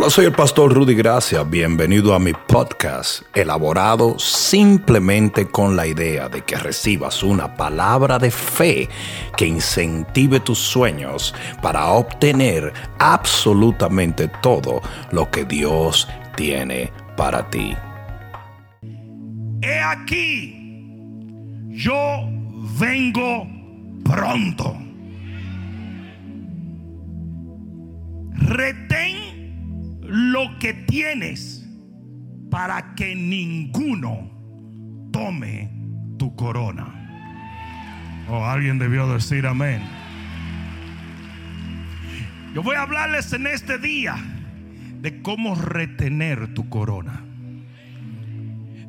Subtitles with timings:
[0.00, 1.42] Hola, soy el pastor Rudy Gracia.
[1.42, 8.30] Bienvenido a mi podcast, elaborado simplemente con la idea de que recibas una palabra de
[8.30, 8.88] fe
[9.36, 14.80] que incentive tus sueños para obtener absolutamente todo
[15.12, 17.76] lo que Dios tiene para ti.
[19.60, 21.12] He aquí,
[21.68, 22.26] yo
[22.78, 23.46] vengo
[24.02, 24.78] pronto.
[28.32, 29.39] Retén
[30.10, 31.64] lo que tienes
[32.50, 34.28] para que ninguno
[35.12, 35.70] tome
[36.18, 36.96] tu corona.
[38.28, 39.82] O oh, alguien debió decir amén.
[42.54, 44.16] Yo voy a hablarles en este día
[45.00, 47.24] de cómo retener tu corona.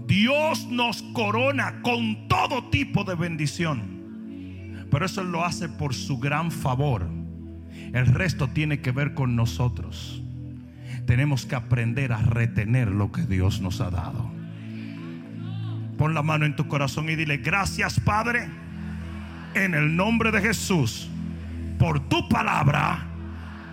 [0.08, 4.88] Dios nos corona con todo tipo de bendición.
[4.90, 7.08] Pero eso lo hace por su gran favor.
[7.94, 10.24] El resto tiene que ver con nosotros.
[11.12, 14.32] Tenemos que aprender a retener lo que Dios nos ha dado.
[15.98, 18.48] Pon la mano en tu corazón y dile, gracias Padre,
[19.54, 21.10] en el nombre de Jesús,
[21.78, 23.06] por tu palabra.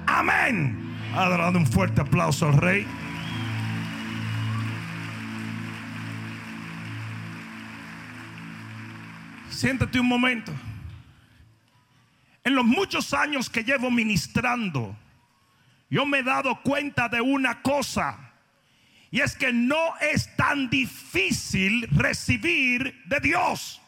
[0.09, 0.97] Amén.
[1.15, 2.85] Ha dado un fuerte aplauso al rey.
[9.49, 10.53] Siéntate un momento.
[12.43, 14.97] En los muchos años que llevo ministrando,
[15.91, 18.33] yo me he dado cuenta de una cosa.
[19.11, 23.81] Y es que no es tan difícil recibir de Dios.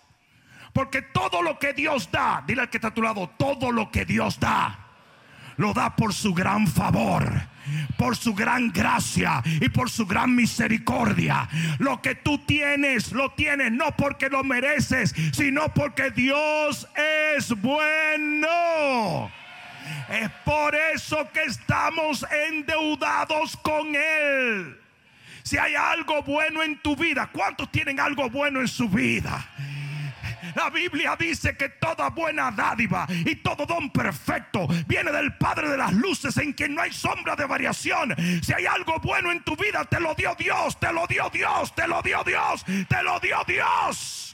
[0.72, 3.90] Porque todo lo que Dios da, dile al que está a tu lado, todo lo
[3.90, 4.78] que Dios da,
[5.56, 7.50] lo da por su gran favor
[7.96, 11.48] por su gran gracia y por su gran misericordia.
[11.78, 16.88] Lo que tú tienes, lo tienes no porque lo mereces, sino porque Dios
[17.36, 19.30] es bueno.
[20.08, 24.80] Es por eso que estamos endeudados con Él.
[25.42, 29.46] Si hay algo bueno en tu vida, ¿cuántos tienen algo bueno en su vida?
[30.54, 35.76] La Biblia dice que toda buena dádiva y todo don perfecto viene del Padre de
[35.76, 38.14] las luces en quien no hay sombra de variación.
[38.42, 41.74] Si hay algo bueno en tu vida, te lo dio Dios, te lo dio Dios,
[41.74, 44.29] te lo dio Dios, te lo dio Dios.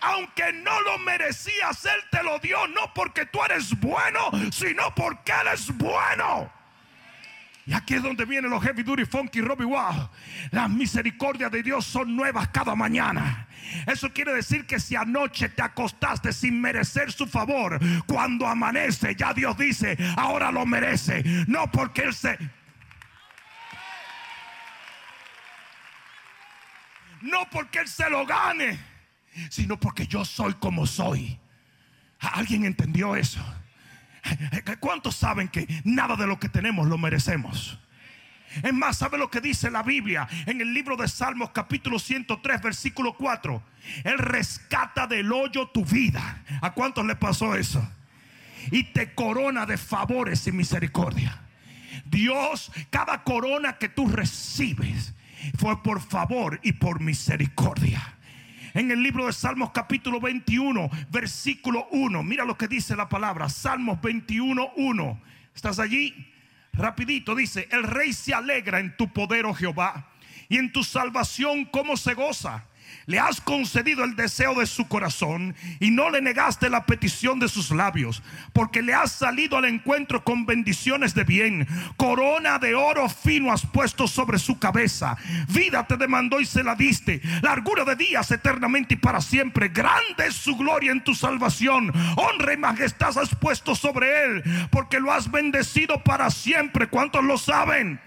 [0.00, 5.32] Aunque no lo merecías, Él te lo dio no porque tú eres bueno, sino porque
[5.32, 6.52] Él es bueno.
[7.66, 10.10] Y aquí es donde vienen los heavy duty funky Robbie Wow.
[10.50, 13.46] Las misericordias de Dios son nuevas cada mañana.
[13.86, 19.32] Eso quiere decir que si anoche te acostaste sin merecer su favor, cuando amanece ya
[19.32, 21.22] Dios dice, ahora lo merece.
[21.46, 22.38] No porque Él se...
[27.22, 28.78] No porque Él se lo gane,
[29.50, 31.38] sino porque yo soy como soy.
[32.20, 33.44] ¿Alguien entendió eso?
[34.80, 37.78] ¿Cuántos saben que nada de lo que tenemos lo merecemos?
[38.62, 42.62] Es más, ¿sabe lo que dice la Biblia en el libro de Salmos capítulo 103
[42.62, 43.62] versículo 4?
[44.04, 46.42] Él rescata del hoyo tu vida.
[46.60, 47.86] ¿A cuántos le pasó eso?
[48.70, 51.42] Y te corona de favores y misericordia.
[52.06, 55.14] Dios, cada corona que tú recibes
[55.58, 58.13] fue por favor y por misericordia
[58.74, 62.22] en el libro de Salmos capítulo 21, versículo 1.
[62.24, 63.48] Mira lo que dice la palabra.
[63.48, 65.22] Salmos 21, 1.
[65.54, 66.32] ¿Estás allí?
[66.72, 70.10] Rapidito dice, el rey se alegra en tu poder, oh Jehová,
[70.48, 72.66] y en tu salvación como se goza
[73.06, 77.48] le has concedido el deseo de su corazón y no le negaste la petición de
[77.48, 78.22] sus labios,
[78.52, 81.66] porque le has salido al encuentro con bendiciones de bien.
[81.96, 85.16] Corona de oro fino has puesto sobre su cabeza.
[85.48, 87.20] Vida te demandó y se la diste.
[87.42, 89.68] Largura de días eternamente y para siempre.
[89.68, 91.92] Grande es su gloria en tu salvación.
[92.16, 96.88] Honra y majestad has puesto sobre él, porque lo has bendecido para siempre.
[96.88, 98.00] ¿Cuántos lo saben?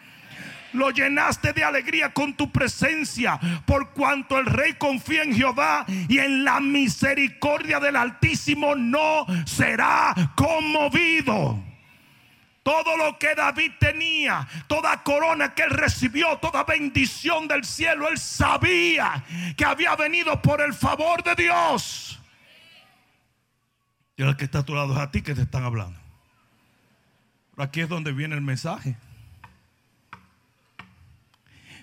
[0.74, 6.20] Lo llenaste de alegría con tu presencia, por cuanto el rey confía en Jehová y
[6.20, 11.64] en la misericordia del Altísimo no será conmovido.
[12.64, 18.18] Todo lo que David tenía, toda corona que él recibió, toda bendición del cielo, él
[18.18, 19.24] sabía
[19.56, 22.22] que había venido por el favor de Dios.
[24.18, 25.98] Y el que está a tu lado es a ti que te están hablando.
[27.56, 28.98] aquí es donde viene el mensaje.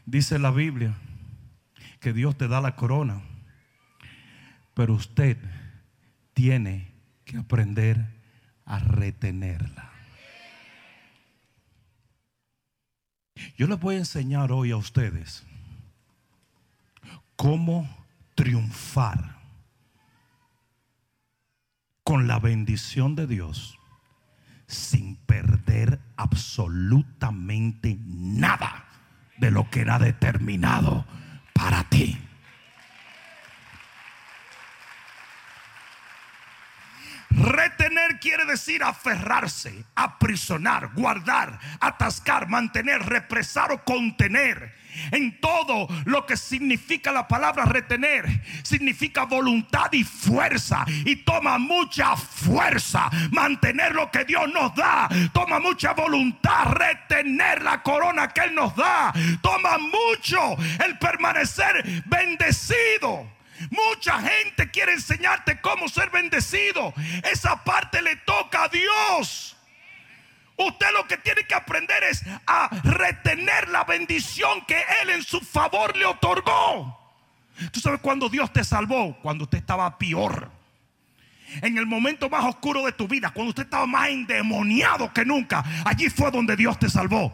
[0.06, 0.94] Dice la Biblia
[2.00, 3.22] que Dios te da la corona,
[4.74, 5.38] pero usted
[6.34, 6.92] tiene
[7.24, 8.06] que aprender
[8.66, 9.90] a retenerla.
[13.56, 15.44] Yo les voy a enseñar hoy a ustedes
[17.36, 17.88] cómo
[18.34, 19.38] triunfar
[22.02, 23.78] con la bendición de Dios
[24.66, 28.83] sin perder absolutamente nada
[29.36, 31.04] de lo que era determinado
[31.52, 32.18] para ti.
[37.36, 44.84] Retener quiere decir aferrarse, aprisionar, guardar, atascar, mantener, represar o contener.
[45.10, 48.24] En todo lo que significa la palabra retener,
[48.62, 50.84] significa voluntad y fuerza.
[51.04, 55.08] Y toma mucha fuerza mantener lo que Dios nos da.
[55.32, 59.12] Toma mucha voluntad retener la corona que Él nos da.
[59.42, 63.33] Toma mucho el permanecer bendecido.
[63.70, 66.92] Mucha gente quiere enseñarte cómo ser bendecido.
[67.30, 69.56] Esa parte le toca a Dios.
[70.56, 75.40] Usted lo que tiene que aprender es a retener la bendición que Él en su
[75.40, 77.00] favor le otorgó.
[77.72, 80.50] Tú sabes cuando Dios te salvó, cuando usted estaba peor.
[81.62, 85.64] En el momento más oscuro de tu vida, cuando usted estaba más endemoniado que nunca,
[85.84, 87.32] allí fue donde Dios te salvó.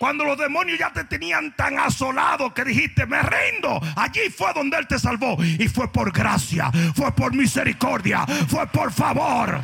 [0.00, 3.78] Cuando los demonios ya te tenían tan asolado que dijiste, me rindo.
[3.96, 5.36] Allí fue donde Él te salvó.
[5.42, 9.60] Y fue por gracia, fue por misericordia, fue por favor.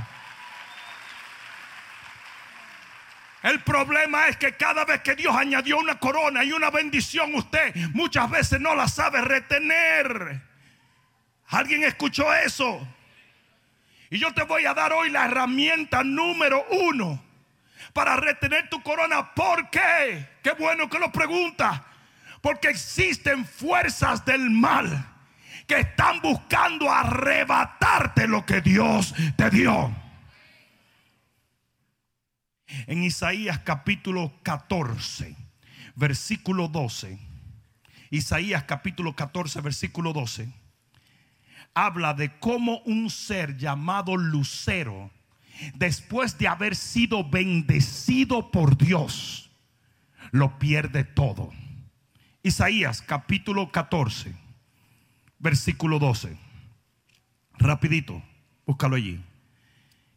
[3.42, 7.74] El problema es que cada vez que Dios añadió una corona y una bendición, usted
[7.94, 10.42] muchas veces no la sabe retener.
[11.46, 12.86] ¿Alguien escuchó eso?
[14.10, 17.25] Y yo te voy a dar hoy la herramienta número uno
[17.96, 19.32] para retener tu corona.
[19.32, 20.28] ¿Por qué?
[20.42, 21.82] Qué bueno que lo pregunta.
[22.42, 25.14] Porque existen fuerzas del mal
[25.66, 29.96] que están buscando arrebatarte lo que Dios te dio.
[32.86, 35.34] En Isaías capítulo 14,
[35.94, 37.18] versículo 12.
[38.10, 40.52] Isaías capítulo 14, versículo 12.
[41.72, 45.15] Habla de cómo un ser llamado Lucero
[45.74, 49.50] después de haber sido bendecido por Dios,
[50.30, 51.52] lo pierde todo.
[52.42, 54.34] Isaías capítulo 14,
[55.38, 56.36] versículo 12.
[57.58, 58.22] Rapidito,
[58.66, 59.20] búscalo allí.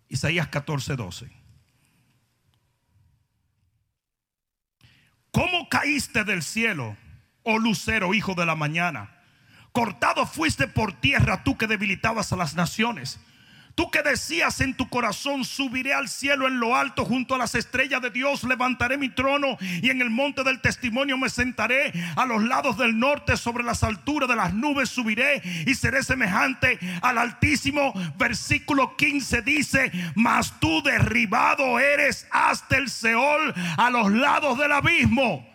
[0.10, 1.40] Isaías 14, 12.
[5.32, 6.98] ¿Cómo caíste del cielo,
[7.44, 9.16] oh lucero, hijo de la mañana?
[9.72, 13.20] Cortado fuiste por tierra, tú que debilitabas a las naciones.
[13.80, 17.56] Tú que decías en tu corazón, subiré al cielo en lo alto junto a las
[17.56, 22.26] estrellas de Dios, levantaré mi trono y en el monte del testimonio me sentaré a
[22.26, 27.18] los lados del norte, sobre las alturas de las nubes subiré y seré semejante al
[27.18, 27.94] Altísimo.
[28.18, 35.48] Versículo 15 dice, mas tú derribado eres hasta el Seol, a los lados del abismo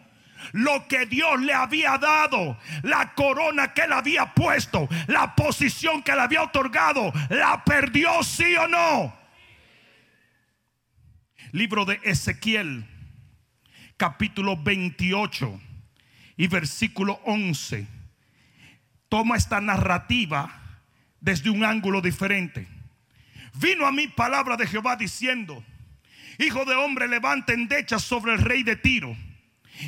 [0.52, 6.14] lo que Dios le había dado, la corona que le había puesto, la posición que
[6.14, 9.16] le había otorgado, la perdió sí o no.
[11.52, 12.84] Libro de Ezequiel,
[13.96, 15.60] capítulo 28
[16.36, 17.86] y versículo 11.
[19.08, 20.80] Toma esta narrativa
[21.20, 22.66] desde un ángulo diferente.
[23.54, 25.64] Vino a mí palabra de Jehová diciendo,
[26.38, 29.16] Hijo de hombre, levanta endechas sobre el rey de Tiro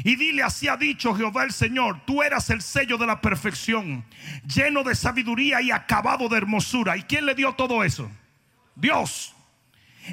[0.05, 4.05] y dile, así ha dicho Jehová el Señor, tú eras el sello de la perfección,
[4.47, 6.97] lleno de sabiduría y acabado de hermosura.
[6.97, 8.11] ¿Y quién le dio todo eso?
[8.75, 9.36] Dios.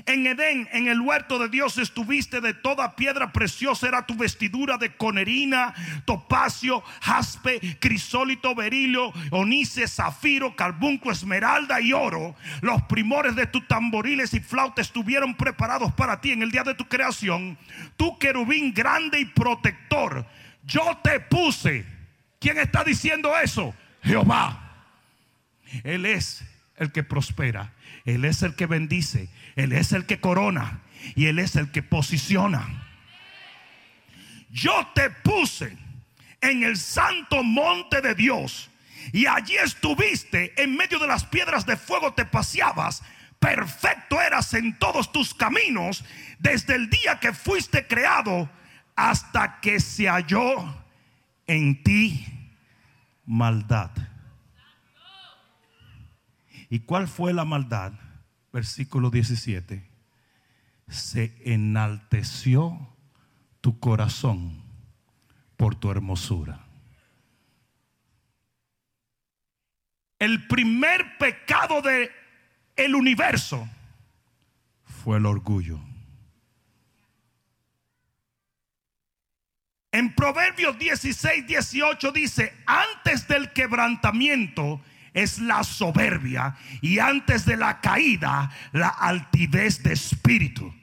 [0.06, 3.88] En Edén, en el huerto de Dios, estuviste de toda piedra preciosa.
[3.88, 5.74] Era tu vestidura de conerina,
[6.06, 12.36] topacio, jaspe, crisólito, berilio, onice, zafiro, carbunco, esmeralda y oro.
[12.62, 16.75] Los primores de tus tamboriles y flautas estuvieron preparados para ti en el día de
[16.75, 17.58] tu creación.
[17.98, 20.25] Tu querubín grande y protector.
[20.63, 21.86] Yo te puse.
[22.39, 23.74] ¿Quién está diciendo eso?
[24.01, 24.60] Jehová.
[25.84, 26.44] Él es
[26.77, 27.74] el que prospera.
[28.06, 29.30] Él es el que bendice.
[29.56, 30.82] Él es el que corona.
[31.15, 32.88] Y Él es el que posiciona.
[34.50, 35.75] Yo te puse
[36.42, 38.70] en el santo monte de Dios.
[39.12, 43.03] Y allí estuviste en medio de las piedras de fuego, te paseabas.
[43.39, 46.06] Perfecto eras en todos tus caminos
[46.39, 48.50] desde el día que fuiste creado
[48.96, 50.46] hasta que se halló
[51.48, 52.25] en ti
[53.25, 53.92] maldad.
[56.74, 57.94] ¿Y cuál fue la maldad?
[58.51, 59.88] Versículo 17.
[60.88, 62.96] Se enalteció
[63.62, 64.60] tu corazón
[65.56, 66.65] por tu hermosura.
[70.18, 72.10] El primer pecado de
[72.75, 73.70] el universo
[74.84, 75.80] fue el orgullo.
[79.92, 84.82] En Proverbios 16, 18 dice, antes del quebrantamiento
[85.13, 90.74] es la soberbia y antes de la caída la altivez de espíritu.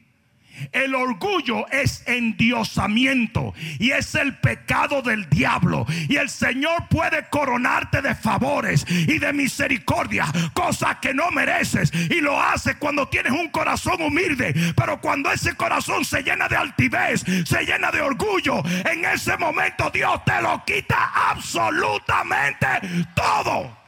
[0.73, 5.87] El orgullo es endiosamiento y es el pecado del diablo.
[6.09, 11.93] Y el Señor puede coronarte de favores y de misericordia, cosas que no mereces.
[12.11, 14.55] Y lo hace cuando tienes un corazón humilde.
[14.77, 19.91] Pero cuando ese corazón se llena de altivez, se llena de orgullo, en ese momento
[19.91, 22.67] Dios te lo quita absolutamente
[23.15, 23.80] todo.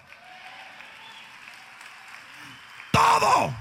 [2.92, 3.54] Todo.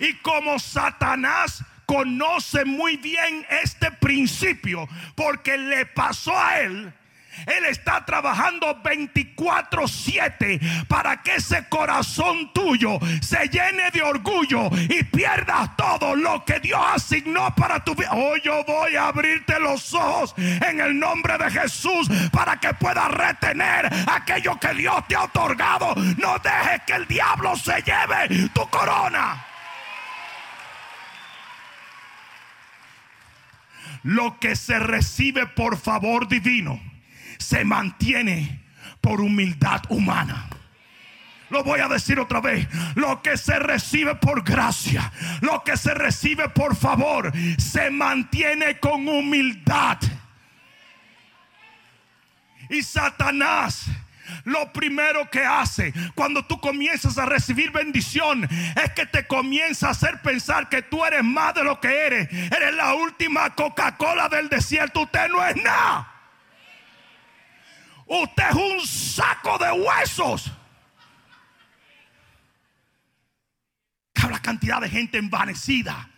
[0.00, 6.92] Y como Satanás conoce muy bien este principio, porque le pasó a él,
[7.46, 15.76] él está trabajando 24/7 para que ese corazón tuyo se llene de orgullo y pierdas
[15.76, 18.12] todo lo que Dios asignó para tu vida.
[18.12, 23.10] Hoy yo voy a abrirte los ojos en el nombre de Jesús para que puedas
[23.10, 25.94] retener aquello que Dios te ha otorgado.
[26.16, 29.44] No dejes que el diablo se lleve tu corona.
[34.02, 36.93] Lo que se recibe por favor divino
[37.38, 38.62] se mantiene
[39.00, 40.48] por humildad humana.
[41.50, 42.66] Lo voy a decir otra vez.
[42.94, 49.06] Lo que se recibe por gracia, lo que se recibe por favor, se mantiene con
[49.08, 49.98] humildad.
[52.70, 53.88] Y Satanás
[54.44, 59.90] lo primero que hace cuando tú comienzas a recibir bendición es que te comienza a
[59.90, 62.28] hacer pensar que tú eres más de lo que eres.
[62.32, 65.02] Eres la última Coca-Cola del desierto.
[65.02, 66.13] Usted no es nada.
[68.06, 70.50] Usted es un saco de huesos.
[74.30, 76.08] La cantidad de gente envanecida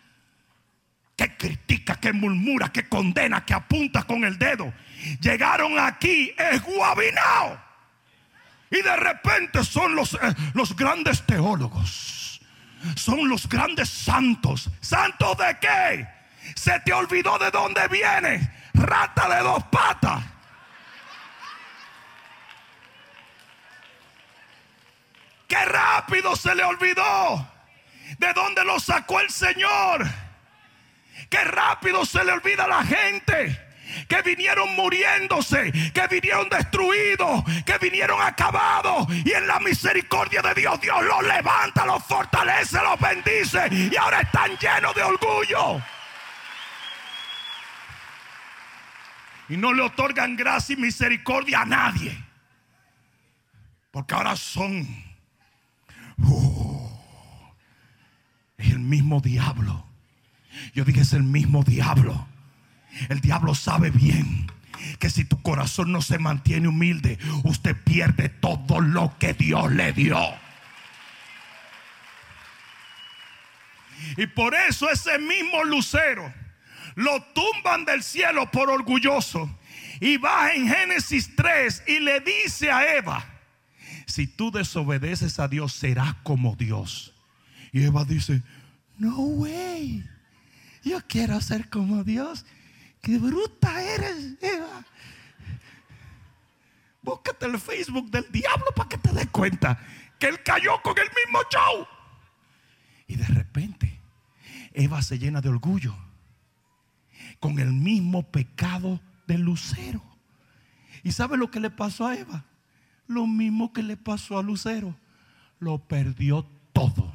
[1.17, 4.73] que critica, que murmura, que condena, que apunta con el dedo.
[5.21, 7.59] Llegaron aquí esguabinados.
[8.71, 12.41] Y de repente son los, eh, los grandes teólogos.
[12.97, 14.71] Son los grandes santos.
[14.81, 16.09] ¿Santos de qué?
[16.55, 18.53] Se te olvidó de dónde viene.
[18.75, 20.23] Rata de dos patas.
[25.49, 27.49] Qué rápido se le olvidó.
[28.19, 30.07] ¿De dónde lo sacó el Señor?
[31.31, 33.67] Qué rápido se le olvida a la gente
[34.09, 39.07] que vinieron muriéndose, que vinieron destruidos, que vinieron acabados.
[39.25, 43.69] Y en la misericordia de Dios, Dios los levanta, los fortalece, los bendice.
[43.71, 45.83] Y ahora están llenos de orgullo.
[49.49, 52.25] Y no le otorgan gracia y misericordia a nadie.
[53.93, 55.06] Porque ahora son
[56.19, 56.91] uh,
[58.59, 59.85] el mismo diablo.
[60.75, 62.27] Yo dije es el mismo diablo
[63.09, 64.51] el diablo sabe bien
[64.99, 69.93] que si tu corazón no se mantiene humilde, usted pierde todo lo que Dios le
[69.93, 70.19] dio.
[74.17, 76.33] Y por eso ese mismo lucero
[76.95, 79.59] lo tumban del cielo por orgulloso.
[80.01, 83.25] Y va en Génesis 3 y le dice a Eva,
[84.17, 87.13] si tú desobedeces a Dios serás como Dios.
[87.71, 88.43] Y Eva dice,
[88.97, 90.09] no way,
[90.83, 92.47] yo quiero ser como Dios.
[93.03, 94.87] Qué bruta eres, Eva.
[97.03, 99.79] Búscate el Facebook del diablo para que te des cuenta
[100.19, 101.87] que él cayó con el mismo show.
[103.09, 104.01] Y de repente,
[104.73, 105.95] Eva se llena de orgullo
[107.39, 110.03] con el mismo pecado del lucero.
[111.03, 112.47] ¿Y sabe lo que le pasó a Eva?
[113.07, 114.95] Lo mismo que le pasó a Lucero.
[115.59, 117.13] Lo perdió todo.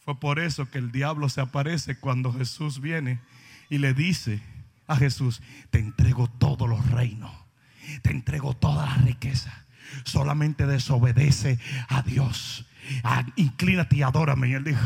[0.00, 3.20] Fue por eso que el diablo se aparece cuando Jesús viene
[3.68, 4.42] y le dice
[4.86, 7.30] a Jesús, te entrego todos los reinos,
[8.02, 9.52] te entrego toda la riqueza.
[10.04, 11.58] Solamente desobedece
[11.88, 12.66] a Dios.
[13.04, 14.48] Ah, inclínate y adórame.
[14.48, 14.80] Y él dijo: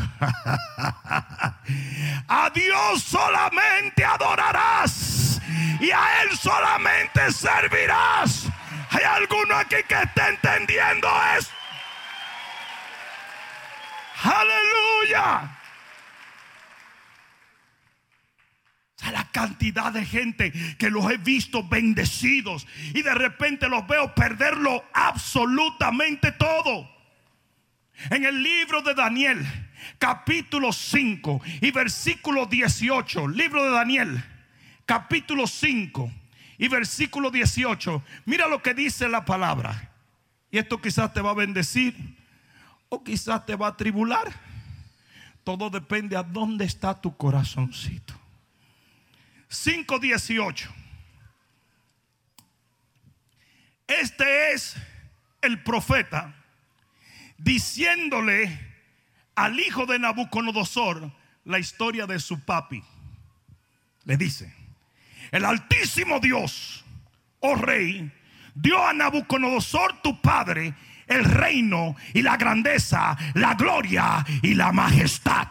[2.27, 5.41] A Dios solamente adorarás
[5.79, 8.49] y a Él solamente servirás.
[9.65, 11.07] ¿Hay alguno aquí que esté entendiendo
[11.37, 11.51] eso?
[14.23, 15.51] Aleluya.
[19.11, 24.83] la cantidad de gente que los he visto bendecidos y de repente los veo perderlo
[24.93, 26.89] absolutamente todo.
[28.09, 29.45] En el libro de Daniel,
[29.99, 34.23] capítulo 5 y versículo 18, libro de Daniel,
[34.87, 36.11] capítulo 5
[36.57, 39.91] y versículo 18, mira lo que dice la palabra.
[40.51, 41.95] Y esto quizás te va a bendecir
[42.89, 44.31] o quizás te va a tribular.
[45.43, 48.13] Todo depende a dónde está tu corazoncito.
[49.49, 50.69] 5.18.
[53.87, 54.75] Este es
[55.41, 56.33] el profeta
[57.37, 58.59] diciéndole
[59.35, 61.11] al hijo de Nabucodonosor
[61.43, 62.83] la historia de su papi.
[64.05, 64.53] Le dice,
[65.31, 66.85] el altísimo Dios,
[67.39, 68.11] oh rey,
[68.53, 70.73] dio a Nabucodonosor tu padre
[71.07, 75.47] el reino y la grandeza, la gloria y la majestad.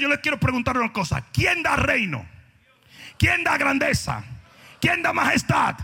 [0.00, 1.24] yo le quiero preguntar una cosa.
[1.32, 2.26] ¿Quién da reino?
[3.18, 4.24] ¿Quién da grandeza?
[4.80, 5.76] ¿Quién da majestad?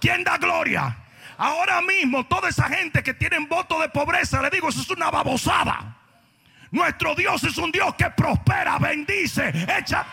[0.00, 0.96] ¿Quién da gloria?
[1.38, 5.10] Ahora mismo toda esa gente que tienen voto de pobreza, le digo, eso es una
[5.10, 5.96] babosada.
[6.70, 10.06] Nuestro Dios es un Dios que prospera, bendice, echa.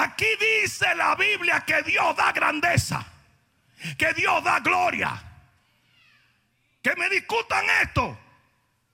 [0.00, 3.04] Aquí dice la Biblia que Dios da grandeza,
[3.96, 5.20] que Dios da gloria.
[6.80, 8.16] Que me discutan esto,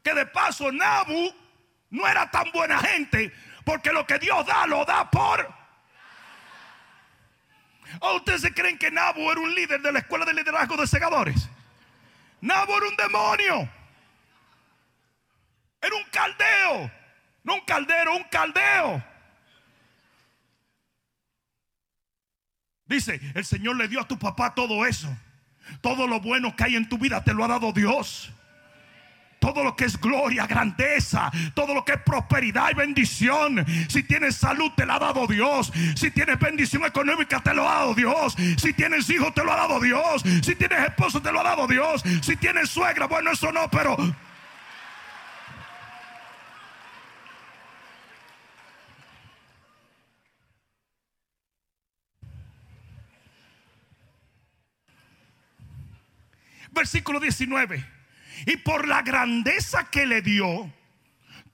[0.02, 1.30] que de paso Nabu
[1.90, 3.30] no era tan buena gente,
[3.66, 5.46] porque lo que Dios da lo da por...
[8.00, 10.86] ¿O ustedes se creen que Nabu era un líder de la escuela de liderazgo de
[10.86, 11.50] segadores?
[12.40, 13.68] Nabu era un demonio.
[15.82, 16.90] Era un caldeo.
[17.42, 19.13] No un caldero, un caldeo.
[22.86, 25.08] Dice, el Señor le dio a tu papá todo eso.
[25.80, 28.30] Todo lo bueno que hay en tu vida te lo ha dado Dios.
[29.38, 33.64] Todo lo que es gloria, grandeza, todo lo que es prosperidad y bendición.
[33.88, 35.70] Si tienes salud, te la ha dado Dios.
[35.96, 38.36] Si tienes bendición económica, te lo ha dado Dios.
[38.56, 40.22] Si tienes hijos, te lo ha dado Dios.
[40.42, 42.02] Si tienes esposo, te lo ha dado Dios.
[42.22, 43.96] Si tienes suegra, bueno, eso no, pero
[56.74, 57.84] versículo 19.
[58.46, 60.72] Y por la grandeza que le dio,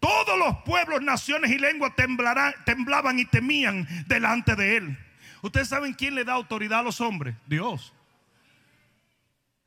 [0.01, 4.99] todos los pueblos, naciones y lenguas temblaban y temían delante de él.
[5.43, 7.37] Ustedes saben quién le da autoridad a los hombres?
[7.47, 7.93] Dios.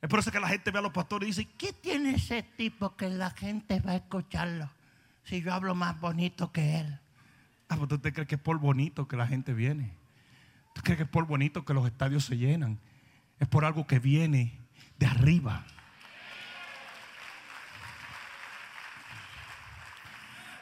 [0.02, 2.42] Es por eso que la gente ve a los pastores y dice, ¿qué tiene ese
[2.42, 4.70] tipo que la gente va a escucharlo?
[5.22, 7.00] Si yo hablo más bonito que él.
[7.68, 9.92] Ah, pues, ¿tú te crees que es por bonito que la gente viene?
[10.74, 12.78] ¿Tú crees que es por bonito que los estadios se llenan?
[13.38, 14.63] Es por algo que viene
[15.04, 15.64] arriba.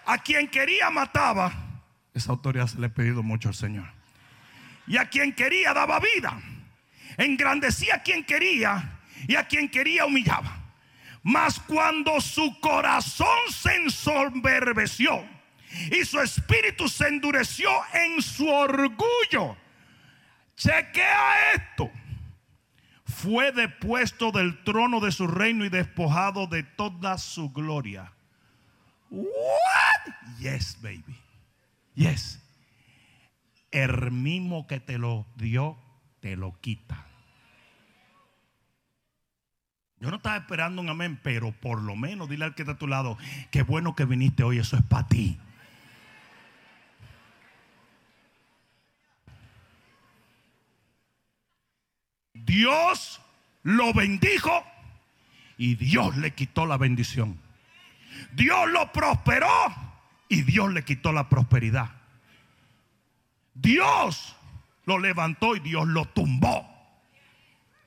[0.06, 1.52] A quien quería mataba.
[2.14, 3.86] Esa autoridad se le ha pedido mucho al Señor.
[4.86, 6.40] Y a quien quería daba vida.
[7.16, 10.58] Engrandecía a quien quería y a quien quería humillaba.
[11.22, 15.24] Mas cuando su corazón se ensoberbeció
[15.90, 19.56] y su espíritu se endureció en su orgullo,
[20.56, 21.90] chequea esto
[23.22, 28.12] fue depuesto del trono de su reino y despojado de toda su gloria.
[29.10, 29.28] What?
[30.40, 31.16] Yes, baby.
[31.94, 32.40] Yes.
[33.70, 35.78] El mismo que te lo dio,
[36.20, 37.06] te lo quita.
[40.00, 42.78] Yo no estaba esperando un amén, pero por lo menos dile al que está a
[42.78, 43.16] tu lado,
[43.52, 45.38] qué bueno que viniste hoy, eso es para ti.
[52.44, 53.20] Dios
[53.62, 54.64] lo bendijo
[55.56, 57.38] y Dios le quitó la bendición.
[58.32, 59.48] Dios lo prosperó
[60.28, 61.90] y Dios le quitó la prosperidad.
[63.54, 64.34] Dios
[64.86, 66.68] lo levantó y Dios lo tumbó.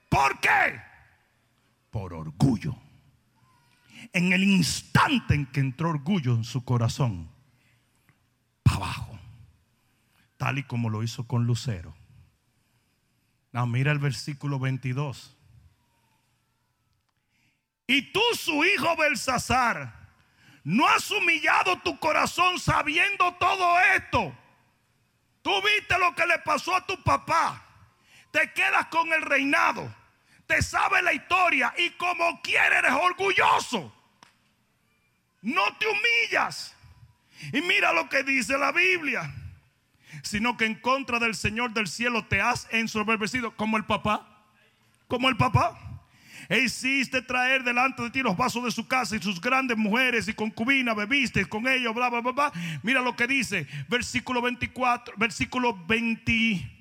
[0.10, 0.82] ¿Por qué?
[1.92, 2.78] Por orgullo.
[4.14, 7.30] En el instante en que entró orgullo en su corazón,
[8.64, 9.20] para abajo,
[10.38, 11.94] tal y como lo hizo con Lucero
[13.56, 15.34] no, mira el versículo 22.
[17.88, 19.94] Y tú, su hijo Belsasar,
[20.66, 24.38] no has humillado tu corazón sabiendo todo esto.
[25.42, 27.64] Tú viste lo que le pasó a tu papá.
[28.32, 29.90] Te quedas con el reinado.
[30.48, 33.96] Te sabe la historia y como quieres eres orgulloso.
[35.44, 36.76] No te humillas.
[37.54, 39.34] Y mira lo que dice la Biblia
[40.24, 44.28] sino que en contra del Señor del cielo te has ensoberbecido como el papá,
[45.08, 45.80] como el papá.
[46.50, 50.28] E hiciste traer delante de ti los vasos de su casa y sus grandes mujeres
[50.28, 52.52] y concubinas, bebiste con ellos, bla, bla, bla, bla.
[52.84, 56.72] Mira lo que dice, versículo 24, versículo 20.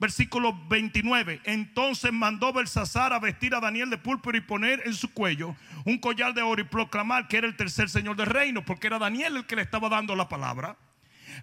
[0.00, 1.40] Versículo 29.
[1.44, 5.98] Entonces mandó Belsasar a vestir a Daniel de púrpura y poner en su cuello un
[5.98, 9.38] collar de oro y proclamar que era el tercer señor del reino, porque era Daniel
[9.38, 10.76] el que le estaba dando la palabra.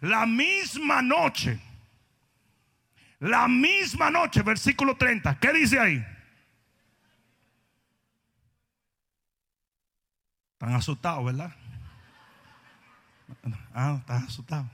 [0.01, 1.59] La misma noche,
[3.19, 6.05] la misma noche, versículo 30, ¿qué dice ahí?
[10.53, 11.53] Están asustados, ¿verdad?
[13.73, 14.67] Ah, están asustados.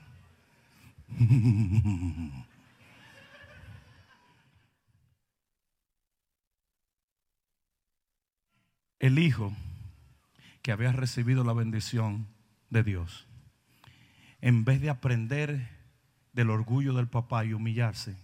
[8.98, 9.52] El hijo
[10.62, 12.28] que había recibido la bendición
[12.70, 13.26] de Dios,
[14.42, 15.70] en vez de aprender
[16.32, 18.16] del orgullo del papá y humillarse,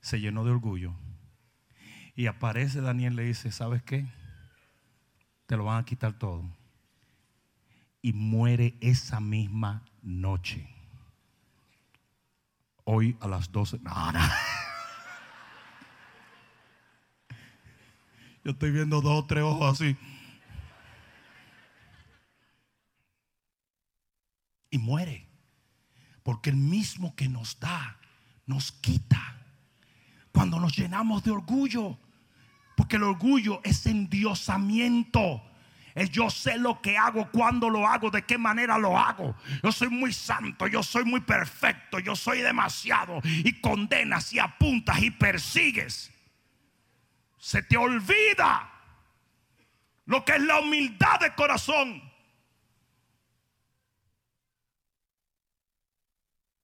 [0.00, 0.94] se llenó de orgullo.
[2.14, 4.06] Y aparece Daniel le dice, ¿sabes qué?
[5.46, 6.44] Te lo van a quitar todo.
[8.02, 10.68] Y muere esa misma noche.
[12.84, 13.78] Hoy a las 12.
[13.78, 13.90] No,
[18.44, 19.96] Yo estoy viendo dos o tres ojos así.
[24.72, 25.28] Y muere.
[26.24, 27.98] Porque el mismo que nos da,
[28.46, 29.36] nos quita.
[30.32, 31.98] Cuando nos llenamos de orgullo.
[32.76, 35.42] Porque el orgullo es endiosamiento.
[35.94, 39.36] Es yo sé lo que hago, cuándo lo hago, de qué manera lo hago.
[39.62, 43.20] Yo soy muy santo, yo soy muy perfecto, yo soy demasiado.
[43.24, 46.10] Y condenas y apuntas y persigues.
[47.38, 48.70] Se te olvida
[50.06, 52.11] lo que es la humildad de corazón.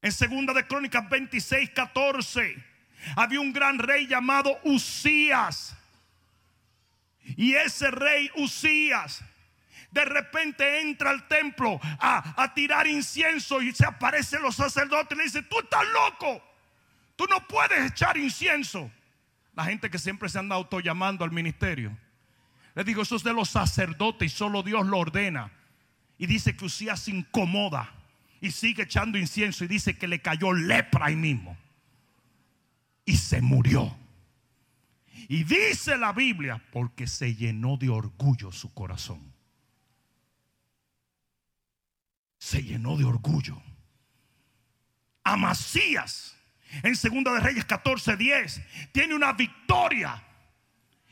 [0.01, 2.65] En segunda de Crónicas 26, 14,
[3.17, 5.77] había un gran rey llamado Usías.
[7.37, 9.23] Y ese rey Usías
[9.91, 15.25] de repente entra al templo a, tirar incienso y se aparecen los sacerdotes y le
[15.25, 16.43] dice, tú estás loco,
[17.17, 18.91] tú no puedes echar incienso.
[19.55, 21.97] La gente que siempre se anda autollamando al ministerio.
[22.75, 25.51] Le digo, eso es de los sacerdotes y solo Dios lo ordena.
[26.17, 27.93] Y dice que Usías se incomoda
[28.41, 31.57] y sigue echando incienso y dice que le cayó lepra ahí mismo.
[33.05, 33.97] Y se murió.
[35.29, 39.33] Y dice la Biblia, porque se llenó de orgullo su corazón.
[42.39, 43.61] Se llenó de orgullo.
[45.25, 46.37] Amasías,
[46.83, 50.23] en Segunda de Reyes 14:10, tiene una victoria.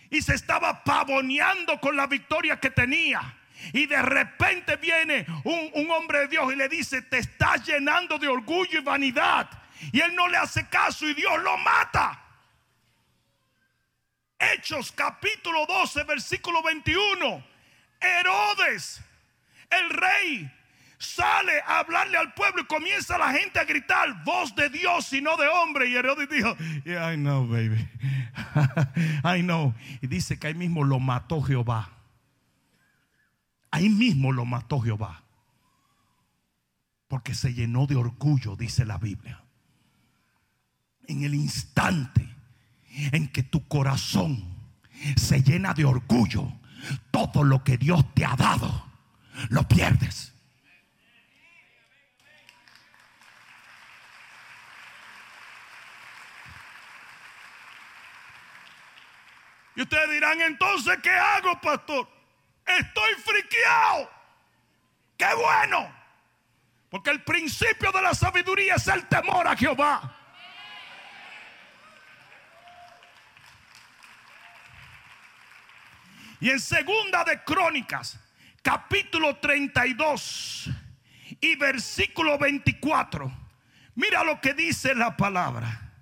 [0.09, 3.37] Y se estaba pavoneando con la victoria que tenía.
[3.73, 8.19] Y de repente viene un, un, hombre de Dios y le dice, te estás llenando
[8.19, 9.49] de orgullo y vanidad.
[9.92, 12.23] Y él no le hace caso y Dios lo mata.
[14.38, 17.45] Hechos capítulo 12, versículo 21.
[18.01, 19.01] Herodes,
[19.71, 20.51] el rey,
[20.99, 25.21] sale a hablarle al pueblo y comienza la gente a gritar voz de Dios y
[25.21, 25.88] no de hombre.
[25.88, 27.88] Y Herodes dijo, yeah, I know, baby.
[29.25, 29.75] I know.
[30.03, 31.95] Y dice que ahí mismo lo mató Jehová.
[33.77, 35.23] Ahí mismo lo mató Jehová.
[37.09, 39.45] Porque se llenó de orgullo, dice la Biblia.
[41.07, 42.27] En el instante
[43.12, 44.43] en que tu corazón
[45.17, 46.51] se llena de orgullo,
[47.11, 48.87] todo lo que Dios te ha dado,
[49.51, 50.33] lo pierdes.
[59.75, 62.15] Y ustedes dirán, entonces, ¿qué hago, pastor?
[62.66, 64.11] Estoy friqueado.
[65.16, 65.94] Qué bueno.
[66.90, 70.16] Porque el principio de la sabiduría es el temor a Jehová.
[76.40, 78.20] Y en segunda de Crónicas,
[78.62, 80.70] capítulo 32
[81.40, 83.33] y versículo 24.
[83.94, 85.92] Mira lo que dice la palabra.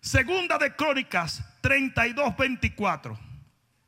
[0.00, 3.18] Segunda de Crónicas 32, 24.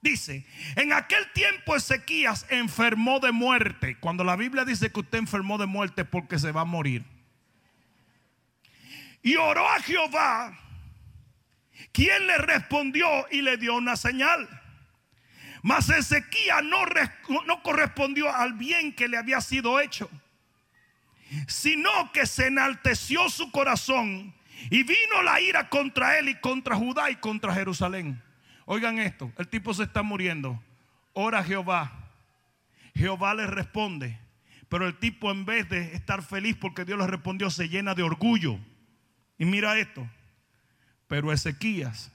[0.00, 3.96] Dice, en aquel tiempo Ezequías enfermó de muerte.
[3.98, 7.04] Cuando la Biblia dice que usted enfermó de muerte porque se va a morir.
[9.22, 10.56] Y oró a Jehová,
[11.90, 14.48] quien le respondió y le dio una señal.
[15.62, 16.84] Mas Ezequías no,
[17.46, 20.08] no correspondió al bien que le había sido hecho,
[21.48, 24.32] sino que se enalteció su corazón
[24.70, 28.22] y vino la ira contra él y contra Judá y contra Jerusalén.
[28.70, 30.62] Oigan esto, el tipo se está muriendo.
[31.14, 32.10] Ora Jehová.
[32.94, 34.18] Jehová le responde.
[34.68, 38.02] Pero el tipo en vez de estar feliz porque Dios le respondió, se llena de
[38.02, 38.58] orgullo.
[39.38, 40.06] Y mira esto.
[41.06, 42.12] Pero Ezequías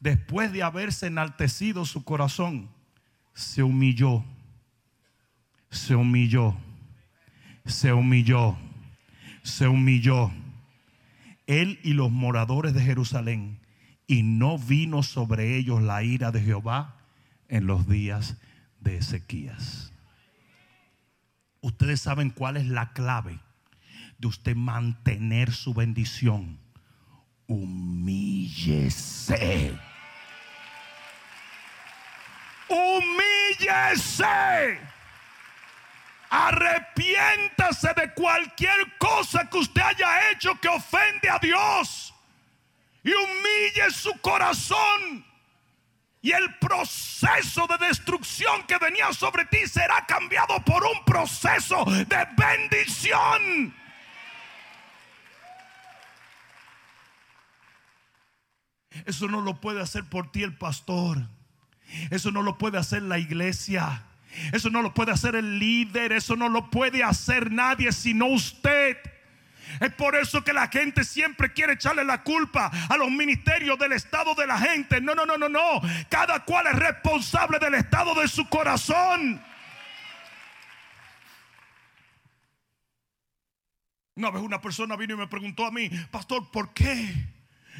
[0.00, 2.68] después de haberse enaltecido su corazón,
[3.34, 4.24] se humilló,
[5.70, 6.56] se humilló,
[7.64, 8.56] se humilló,
[9.42, 10.30] se humilló.
[11.46, 13.57] Él y los moradores de Jerusalén,
[14.08, 16.96] y no vino sobre ellos la ira de Jehová
[17.48, 18.38] en los días
[18.80, 19.92] de Ezequías.
[21.60, 23.38] Ustedes saben cuál es la clave
[24.18, 26.58] de usted mantener su bendición.
[27.46, 28.98] Humíllese.
[32.68, 34.26] humíllese.
[36.30, 42.14] Arrepiéntase de cualquier cosa que usted haya hecho que ofende a Dios.
[43.08, 45.24] Y humille su corazón.
[46.20, 52.28] Y el proceso de destrucción que venía sobre ti será cambiado por un proceso de
[52.36, 53.74] bendición.
[59.06, 61.28] Eso no lo puede hacer por ti el pastor.
[62.10, 64.04] Eso no lo puede hacer la iglesia.
[64.52, 66.12] Eso no lo puede hacer el líder.
[66.12, 68.98] Eso no lo puede hacer nadie sino usted.
[69.80, 73.92] Es por eso que la gente siempre quiere echarle la culpa a los ministerios del
[73.92, 75.00] estado de la gente.
[75.00, 75.80] No, no, no, no, no.
[76.08, 79.40] Cada cual es responsable del estado de su corazón.
[84.18, 87.14] Una vez una persona vino y me preguntó a mí, pastor, ¿por qué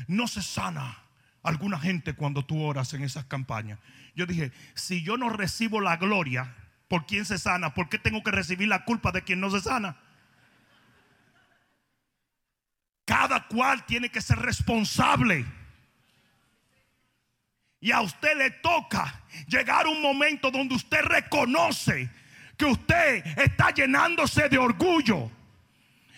[0.07, 0.97] no se sana
[1.43, 3.81] alguna gente cuando tú oras en esas campañas?
[4.15, 6.55] Yo dije, si yo no recibo la gloria
[6.87, 9.61] por quien se sana, ¿por qué tengo que recibir la culpa de quien no se
[9.61, 9.97] sana?
[13.09, 15.47] Cada cual tiene que ser responsable.
[17.81, 22.11] Y a usted le toca llegar un momento donde usted reconoce
[22.59, 25.31] que usted está llenándose de orgullo.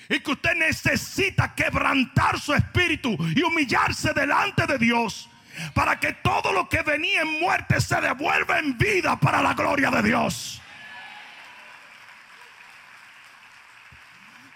[0.08, 5.30] Y que usted necesita quebrantar su espíritu y humillarse delante de Dios.
[5.72, 9.92] Para que todo lo que venía en muerte se devuelva en vida para la gloria
[9.92, 10.59] de Dios.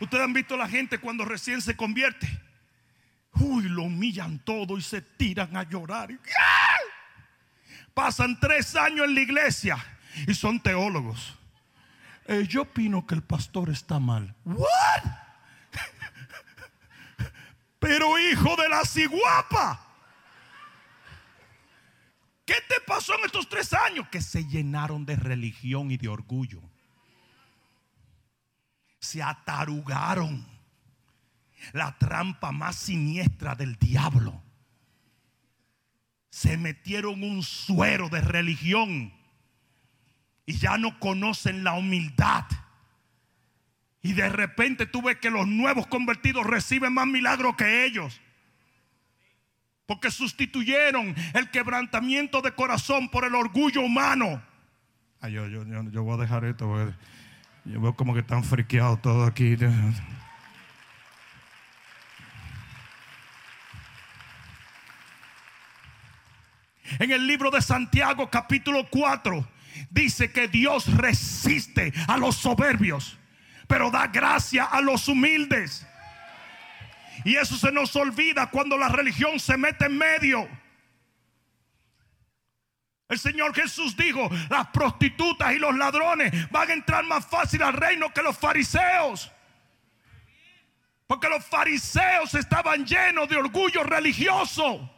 [0.05, 2.29] Ustedes han visto a la gente cuando recién se convierte.
[3.33, 6.11] Uy, lo humillan todo y se tiran a llorar.
[7.95, 9.83] Pasan tres años en la iglesia
[10.27, 11.38] y son teólogos.
[12.27, 14.35] Eh, yo opino que el pastor está mal.
[14.45, 15.05] ¿What?
[17.79, 19.81] Pero hijo de la ciguapa.
[22.45, 24.07] ¿Qué te pasó en estos tres años?
[24.11, 26.61] Que se llenaron de religión y de orgullo
[29.05, 30.45] se atarugaron.
[31.73, 34.43] La trampa más siniestra del diablo.
[36.31, 39.14] Se metieron un suero de religión
[40.47, 42.45] y ya no conocen la humildad.
[44.03, 48.21] Y de repente tú ves que los nuevos convertidos reciben más milagros que ellos.
[49.87, 54.43] Porque sustituyeron el quebrantamiento de corazón por el orgullo humano.
[55.21, 56.95] Ay, yo, yo, yo, voy a dejar esto.
[57.64, 59.57] Yo veo como que están friqueados todos aquí.
[66.98, 69.48] En el libro de Santiago capítulo 4
[69.90, 73.18] dice que Dios resiste a los soberbios,
[73.66, 75.87] pero da gracia a los humildes.
[77.24, 80.46] Y eso se nos olvida cuando la religión se mete en medio.
[83.09, 87.75] El Señor Jesús dijo, las prostitutas y los ladrones van a entrar más fácil al
[87.75, 89.31] reino que los fariseos.
[91.07, 94.90] Porque los fariseos estaban llenos de orgullo religioso.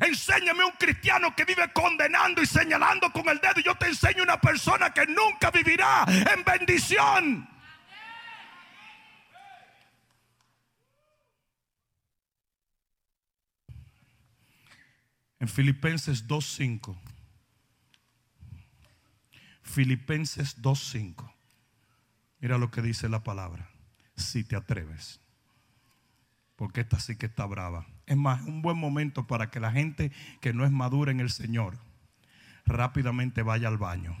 [0.00, 3.60] Enséñame un cristiano que vive condenando y señalando con el dedo.
[3.60, 7.48] Y yo te enseño una persona que nunca vivirá en bendición.
[15.38, 17.09] En Filipenses 2.5
[19.70, 21.32] Filipenses 2.5.
[22.40, 23.70] Mira lo que dice la palabra.
[24.16, 25.20] Si te atreves.
[26.56, 27.86] Porque esta sí que está brava.
[28.06, 31.30] Es más, un buen momento para que la gente que no es madura en el
[31.30, 31.78] Señor
[32.66, 34.16] rápidamente vaya al baño.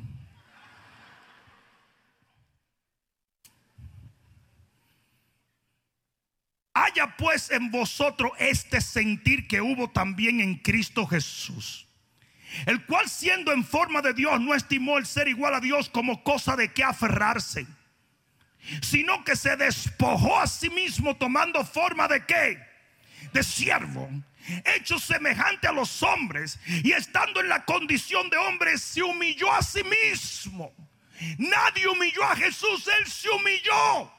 [6.74, 11.89] Haya pues en vosotros este sentir que hubo también en Cristo Jesús
[12.66, 16.22] el cual siendo en forma de Dios no estimó el ser igual a Dios como
[16.22, 17.66] cosa de que aferrarse,
[18.82, 22.58] sino que se despojó a sí mismo tomando forma de qué?
[23.32, 24.08] De siervo,
[24.76, 29.62] hecho semejante a los hombres y estando en la condición de hombre se humilló a
[29.62, 30.74] sí mismo.
[31.38, 34.12] Nadie humilló a Jesús, él se humilló.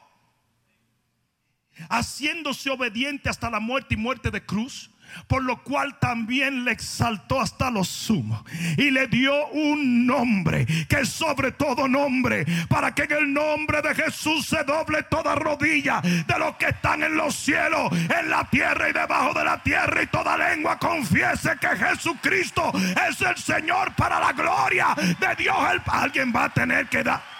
[1.88, 4.91] Haciéndose obediente hasta la muerte y muerte de cruz
[5.26, 8.44] por lo cual también le exaltó hasta lo sumo
[8.76, 13.82] y le dio un nombre que es sobre todo nombre, para que en el nombre
[13.82, 18.44] de Jesús se doble toda rodilla de los que están en los cielos, en la
[18.50, 22.72] tierra y debajo de la tierra, y toda lengua confiese que Jesucristo
[23.08, 25.56] es el Señor para la gloria de Dios.
[25.86, 27.31] alguien va a tener que dar.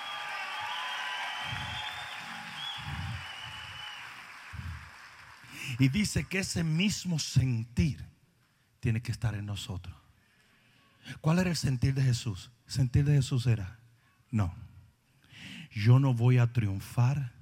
[5.82, 8.06] Y dice que ese mismo sentir
[8.78, 9.92] tiene que estar en nosotros.
[11.20, 12.52] ¿Cuál era el sentir de Jesús?
[12.66, 13.80] El sentir de Jesús era,
[14.30, 14.54] no,
[15.72, 17.32] yo no voy a triunfar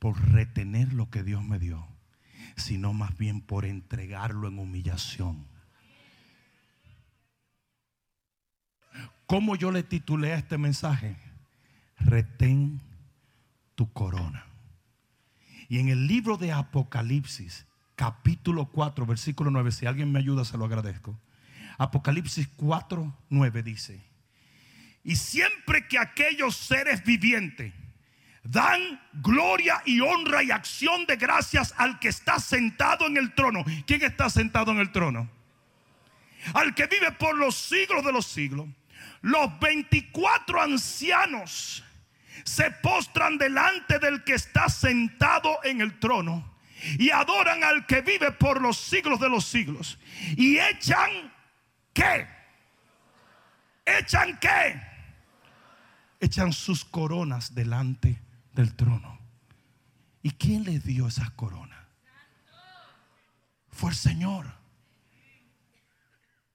[0.00, 1.86] por retener lo que Dios me dio,
[2.56, 5.46] sino más bien por entregarlo en humillación.
[9.26, 11.16] ¿Cómo yo le titulé a este mensaje?
[12.00, 12.80] Retén
[13.76, 14.49] tu corona.
[15.70, 20.58] Y en el libro de Apocalipsis, capítulo 4, versículo 9, si alguien me ayuda, se
[20.58, 21.16] lo agradezco.
[21.78, 24.02] Apocalipsis 4, 9 dice,
[25.04, 27.72] y siempre que aquellos seres vivientes
[28.42, 33.64] dan gloria y honra y acción de gracias al que está sentado en el trono.
[33.86, 35.30] ¿Quién está sentado en el trono?
[36.52, 38.66] Al que vive por los siglos de los siglos.
[39.22, 41.84] Los 24 ancianos
[42.44, 46.58] se postran delante del que está sentado en el trono
[46.98, 49.98] y adoran al que vive por los siglos de los siglos.
[50.36, 51.32] Y echan
[51.92, 52.26] qué?
[53.84, 54.80] ¿Echan qué?
[56.20, 58.20] Echan sus coronas delante
[58.52, 59.18] del trono.
[60.22, 61.78] ¿Y quién le dio esas coronas?
[63.70, 64.52] Fue el Señor.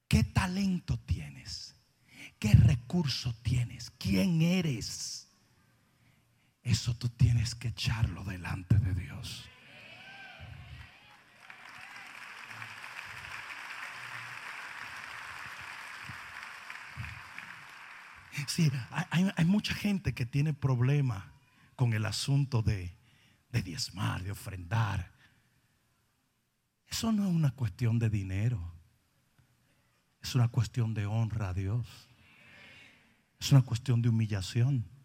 [0.08, 1.74] ¿Qué talento tienes?
[2.38, 3.90] ¿Qué recurso tienes?
[3.98, 5.25] ¿Quién eres?
[6.66, 9.48] Eso tú tienes que echarlo delante de Dios.
[18.48, 18.70] Sí,
[19.10, 21.24] hay, mucha gente que tiene problemas
[21.76, 22.96] con el asunto de,
[23.52, 25.12] de diezmar, de ofrendar.
[26.88, 28.74] Eso no es una cuestión de dinero.
[30.20, 31.86] Es una cuestión de honra a Dios.
[33.38, 34.95] Es una cuestión de humillación.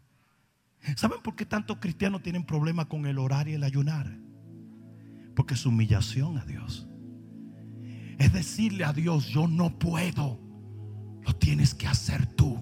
[0.95, 4.17] ¿Saben por qué tantos cristianos tienen problemas con el orar y el ayunar?
[5.35, 6.87] Porque es humillación a Dios.
[8.17, 10.39] Es decirle a Dios, yo no puedo.
[11.23, 12.59] Lo tienes que hacer tú.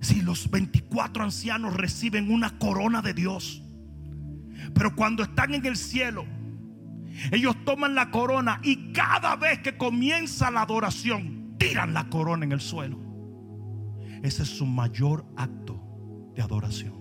[0.00, 3.62] Si los 24 ancianos reciben una corona de Dios,
[4.74, 6.24] pero cuando están en el cielo,
[7.32, 12.52] ellos toman la corona y cada vez que comienza la adoración, tiran la corona en
[12.52, 13.09] el suelo.
[14.22, 16.94] Ese es su mayor acto de adoración.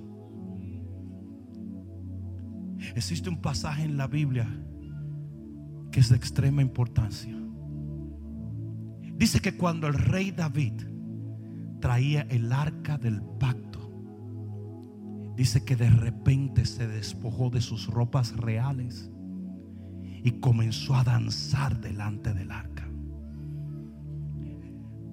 [2.96, 4.48] Existe un pasaje en la Biblia
[5.92, 7.36] que es de extrema importancia.
[9.16, 10.74] Dice que cuando el rey David
[11.80, 13.80] traía el arca del pacto.
[15.36, 19.10] Dice que de repente se despojó de sus ropas reales
[20.24, 22.79] y comenzó a danzar delante del arca.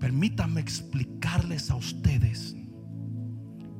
[0.00, 2.56] Permítanme explicarles a ustedes.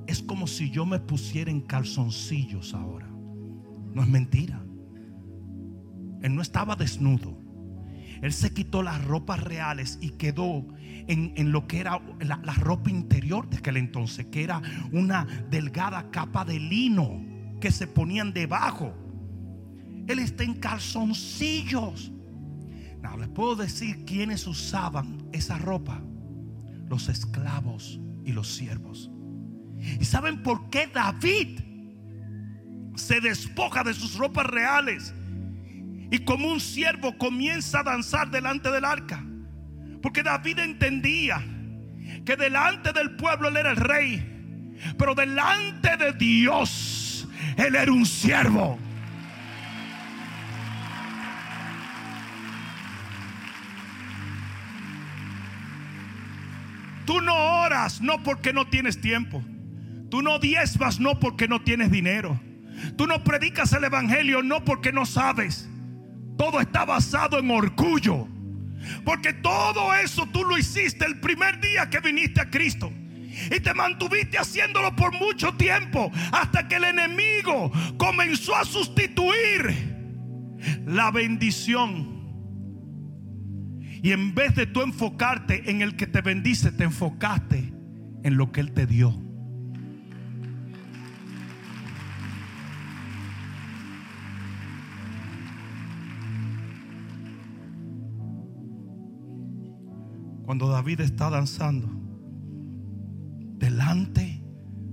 [0.06, 3.08] Es como si yo me pusiera en calzoncillos ahora.
[3.94, 4.62] No es mentira.
[6.22, 7.38] Él no estaba desnudo.
[8.22, 10.66] Él se quitó las ropas reales y quedó
[11.06, 16.10] en, lo que era la, la, ropa interior de aquel entonces, que era una delgada
[16.10, 17.22] capa de lino
[17.60, 18.94] que se ponían debajo.
[20.06, 22.12] Él está en calzoncillos.
[23.02, 26.02] No, les puedo decir quiénes usaban esa ropa:
[26.88, 29.10] los esclavos y los siervos.
[30.00, 31.60] ¿Y saben por qué David
[32.94, 35.14] se despoja de sus ropas reales?
[36.10, 39.24] Y como un siervo comienza a danzar delante del arca.
[40.02, 41.44] Porque David entendía
[42.24, 44.74] que delante del pueblo él era el rey.
[44.98, 48.78] Pero delante de Dios él era un siervo.
[57.06, 59.42] Tú no oras no porque no tienes tiempo.
[60.10, 62.40] Tú no diezmas no porque no tienes dinero.
[62.96, 65.68] Tú no predicas el evangelio no porque no sabes.
[66.36, 68.28] Todo está basado en orgullo.
[69.04, 72.92] Porque todo eso tú lo hiciste el primer día que viniste a Cristo.
[73.50, 76.10] Y te mantuviste haciéndolo por mucho tiempo.
[76.32, 79.96] Hasta que el enemigo comenzó a sustituir
[80.86, 82.15] la bendición.
[84.06, 87.72] Y en vez de tú enfocarte en el que te bendice, te enfocaste
[88.22, 89.12] en lo que Él te dio.
[100.44, 101.88] cuando David está danzando
[103.58, 104.40] delante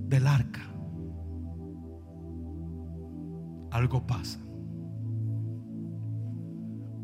[0.07, 0.63] del arca,
[3.69, 4.39] algo pasa.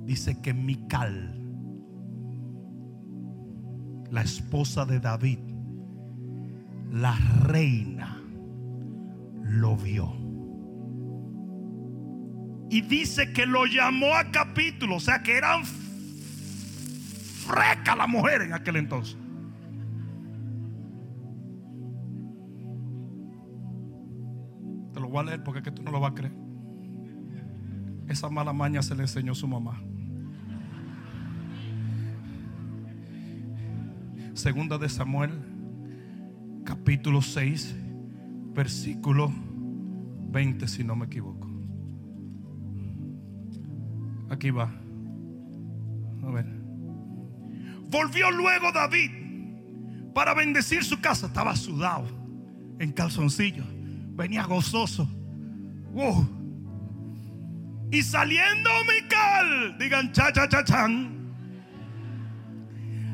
[0.06, 1.39] Dice que Mical,
[4.12, 5.40] la esposa de David,
[6.92, 8.22] la reina,
[9.44, 10.14] lo vio.
[12.72, 15.64] Y dice que lo llamó a capítulo, o sea que eran
[17.50, 19.18] freca la mujer en aquel entonces.
[24.94, 26.34] Te lo voy a leer porque tú no lo vas a creer.
[28.08, 29.82] Esa mala maña se le enseñó su mamá.
[34.40, 35.32] Segunda de Samuel,
[36.64, 37.76] capítulo 6,
[38.54, 39.34] versículo
[40.32, 41.46] 20, si no me equivoco.
[44.30, 44.72] Aquí va.
[46.24, 46.46] A ver.
[47.90, 49.12] Volvió luego David
[50.16, 51.28] para bendecir su casa.
[51.28, 52.08] Estaba sudado,
[52.80, 53.66] en calzoncillo.
[54.16, 55.06] Venía gozoso.
[57.92, 61.19] Y saliendo Mical, digan cha cha cha chan,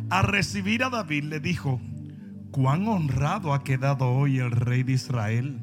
[0.09, 1.81] a recibir a David le dijo:
[2.51, 5.61] Cuán honrado ha quedado hoy el rey de Israel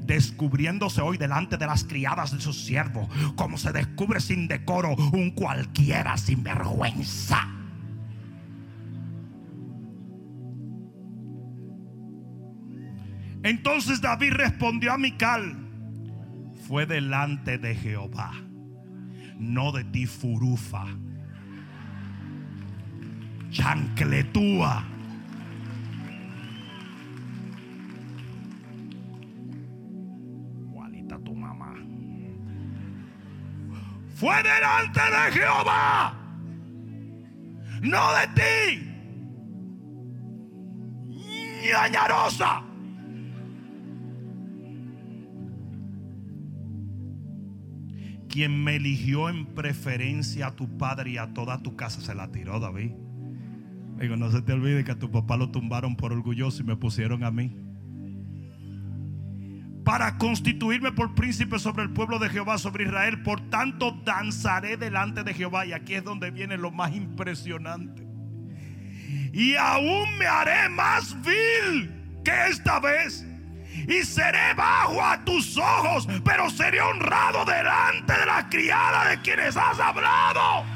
[0.00, 5.30] descubriéndose hoy delante de las criadas de su siervo, como se descubre sin decoro un
[5.30, 7.48] cualquiera sin vergüenza.
[13.42, 15.54] Entonces David respondió a Mical,
[16.66, 18.32] fue delante de Jehová,
[19.38, 20.86] no de ti furufa,
[23.54, 24.84] chancletúa
[34.14, 36.14] fue delante de Jehová,
[37.82, 38.90] no de ti.
[41.68, 42.62] Ñañarosa.
[48.28, 52.32] Quien me eligió en preferencia a tu padre y a toda tu casa se la
[52.32, 52.92] tiró, David.
[54.04, 56.76] Digo, no se te olvide que a tu papá lo tumbaron por orgulloso y me
[56.76, 57.56] pusieron a mí
[59.82, 63.22] para constituirme por príncipe sobre el pueblo de Jehová, sobre Israel.
[63.22, 65.64] Por tanto, danzaré delante de Jehová.
[65.64, 68.06] Y aquí es donde viene lo más impresionante.
[69.32, 71.90] Y aún me haré más vil
[72.24, 73.26] que esta vez.
[73.88, 79.56] Y seré bajo a tus ojos, pero seré honrado delante de la criada de quienes
[79.56, 80.73] has hablado.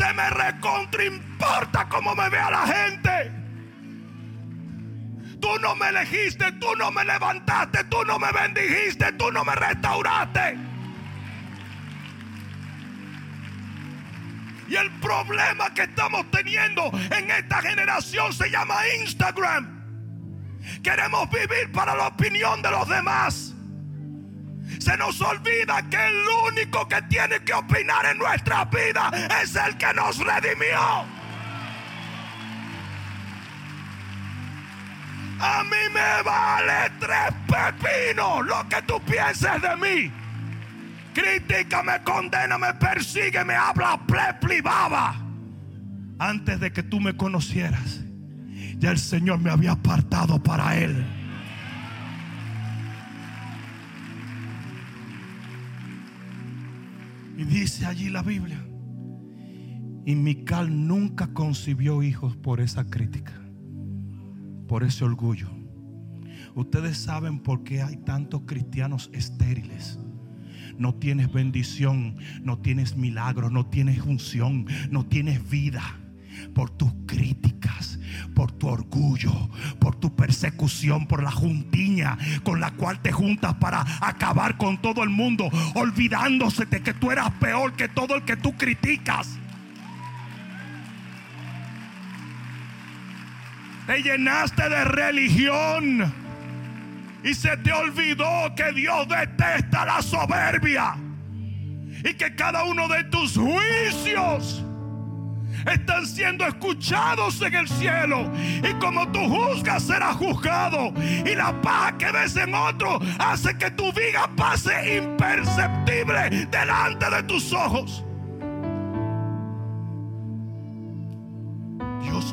[0.00, 3.32] Se me recontra importa cómo me vea la gente.
[5.38, 9.54] Tú no me elegiste, tú no me levantaste, tú no me bendijiste, tú no me
[9.54, 10.56] restauraste.
[14.70, 19.82] Y el problema que estamos teniendo en esta generación se llama Instagram.
[20.82, 23.54] Queremos vivir para la opinión de los demás.
[24.80, 29.10] Se nos olvida que el único que tiene que opinar en nuestra vida
[29.42, 31.04] es el que nos redimió.
[35.38, 40.12] A mí me vale tres pepinos lo que tú pienses de mí.
[41.12, 45.14] Críticame, condéname, persígueme, habla plepli baba.
[46.18, 48.00] Antes de que tú me conocieras,
[48.78, 51.19] ya el Señor me había apartado para Él.
[57.40, 58.64] Y dice allí la Biblia.
[60.06, 63.40] Y Mical nunca concibió hijos por esa crítica
[64.70, 65.48] por ese orgullo.
[66.54, 69.98] Ustedes saben por qué hay tantos cristianos estériles.
[70.78, 75.99] No tienes bendición, no tienes milagro, no tienes unción, no tienes vida.
[76.54, 77.98] Por tus críticas,
[78.34, 83.84] por tu orgullo, por tu persecución, por la juntiña con la cual te juntas para
[84.00, 88.36] acabar con todo el mundo, olvidándose de que tú eras peor que todo el que
[88.36, 89.38] tú criticas.
[93.86, 96.14] Te llenaste de religión.
[97.22, 100.96] Y se te olvidó que Dios detesta la soberbia.
[102.04, 104.64] Y que cada uno de tus juicios
[105.66, 108.30] están siendo escuchados en el cielo.
[108.36, 110.92] Y como tú juzgas, será juzgado.
[110.98, 117.22] Y la paja que ves en otro hace que tu vida pase imperceptible delante de
[117.24, 118.04] tus ojos.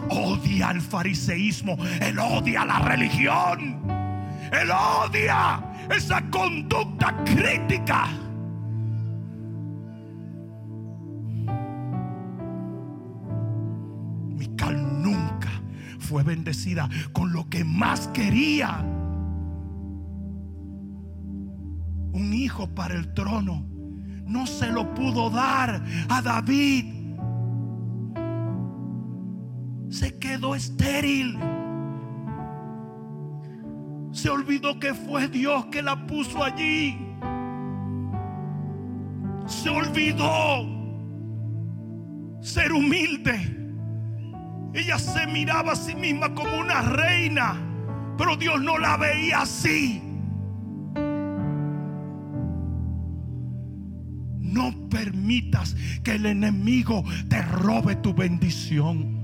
[0.09, 3.81] odia el fariseísmo, él odia la religión,
[4.51, 5.61] él odia
[5.95, 8.07] esa conducta crítica.
[16.07, 18.79] Fue bendecida con lo que más quería.
[22.13, 23.65] Un hijo para el trono.
[24.25, 26.97] No se lo pudo dar a David
[29.89, 31.37] se quedó estéril.
[34.11, 36.97] Se olvidó que fue Dios que la puso allí.
[39.45, 40.65] Se olvidó
[42.41, 43.66] ser humilde.
[44.73, 47.55] Ella se miraba a sí misma como una reina,
[48.17, 50.01] pero Dios no la veía así.
[54.39, 59.17] No permitas que el enemigo te robe tu bendición.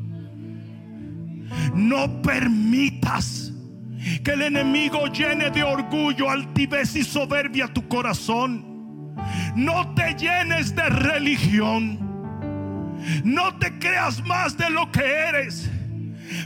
[1.73, 3.53] No permitas
[4.23, 9.13] que el enemigo llene de orgullo, altivez y soberbia tu corazón.
[9.55, 12.02] No te llenes de religión.
[13.23, 15.69] No te creas más de lo que eres.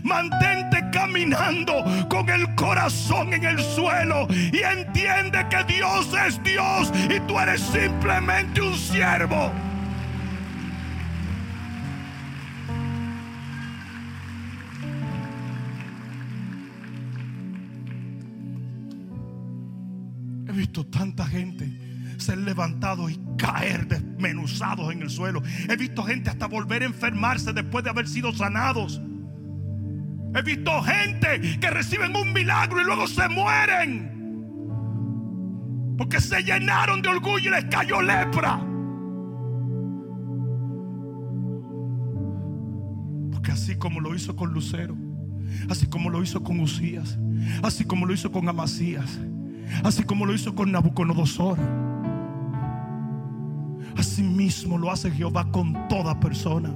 [0.03, 7.19] Mantente caminando con el corazón en el suelo y entiende que Dios es Dios y
[7.21, 9.51] tú eres simplemente un siervo.
[20.47, 21.86] He visto tanta gente
[22.17, 25.41] ser levantado y caer desmenuzados en el suelo.
[25.69, 29.01] He visto gente hasta volver a enfermarse después de haber sido sanados.
[30.35, 34.15] He visto gente que reciben un milagro y luego se mueren.
[35.97, 38.59] Porque se llenaron de orgullo y les cayó lepra.
[43.31, 44.95] Porque así como lo hizo con Lucero,
[45.69, 47.17] así como lo hizo con Usías,
[47.63, 49.19] así como lo hizo con Amasías,
[49.83, 51.57] así como lo hizo con Nabucodonosor,
[54.17, 56.73] así mismo lo hace Jehová con toda persona.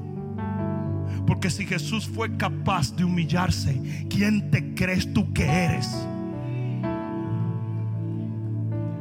[1.25, 6.07] Porque si Jesús fue capaz de humillarse, ¿quién te crees tú que eres?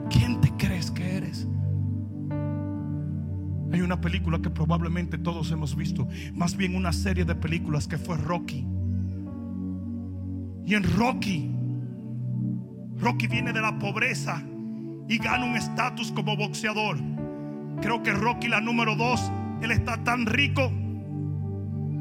[0.09, 1.47] ¿Quién te crees que eres?
[3.73, 7.99] Hay una película que probablemente todos hemos visto, más bien una serie de películas que
[7.99, 8.67] fue Rocky.
[10.65, 11.51] Y en Rocky,
[12.99, 14.43] Rocky viene de la pobreza
[15.11, 17.20] y gana un estatus como boxeador.
[17.81, 19.31] Creo que Rocky la número dos,
[19.63, 20.73] él está tan rico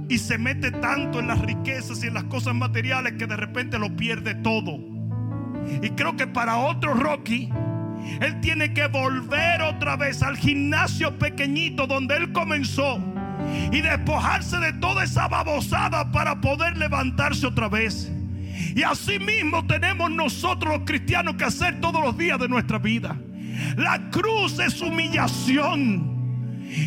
[0.10, 3.78] y se mete tanto en las riquezas y en las cosas materiales que de repente
[3.78, 4.78] lo pierde todo.
[5.82, 7.50] Y creo que para otro Rocky,
[8.22, 13.00] él tiene que volver otra vez al gimnasio pequeñito donde él comenzó
[13.72, 18.12] y despojarse de toda esa babosada para poder levantarse otra vez.
[18.76, 23.16] Y así mismo tenemos nosotros los cristianos que hacer todos los días de nuestra vida.
[23.78, 26.18] La cruz es humillación.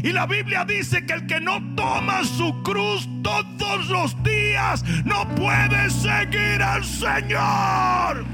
[0.03, 5.29] Y la Biblia dice que el que no toma su cruz todos los días no
[5.35, 8.25] puede seguir al Señor.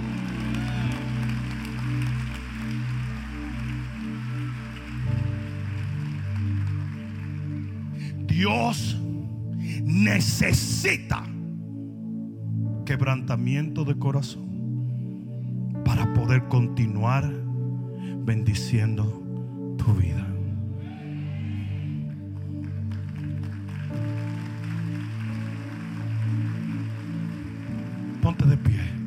[8.27, 8.97] Dios
[9.83, 11.25] necesita
[12.85, 14.49] quebrantamiento de corazón
[15.85, 17.48] para poder continuar
[18.29, 19.05] bendiciendo
[19.79, 20.23] tu vida.
[28.21, 28.98] Ponte de pie.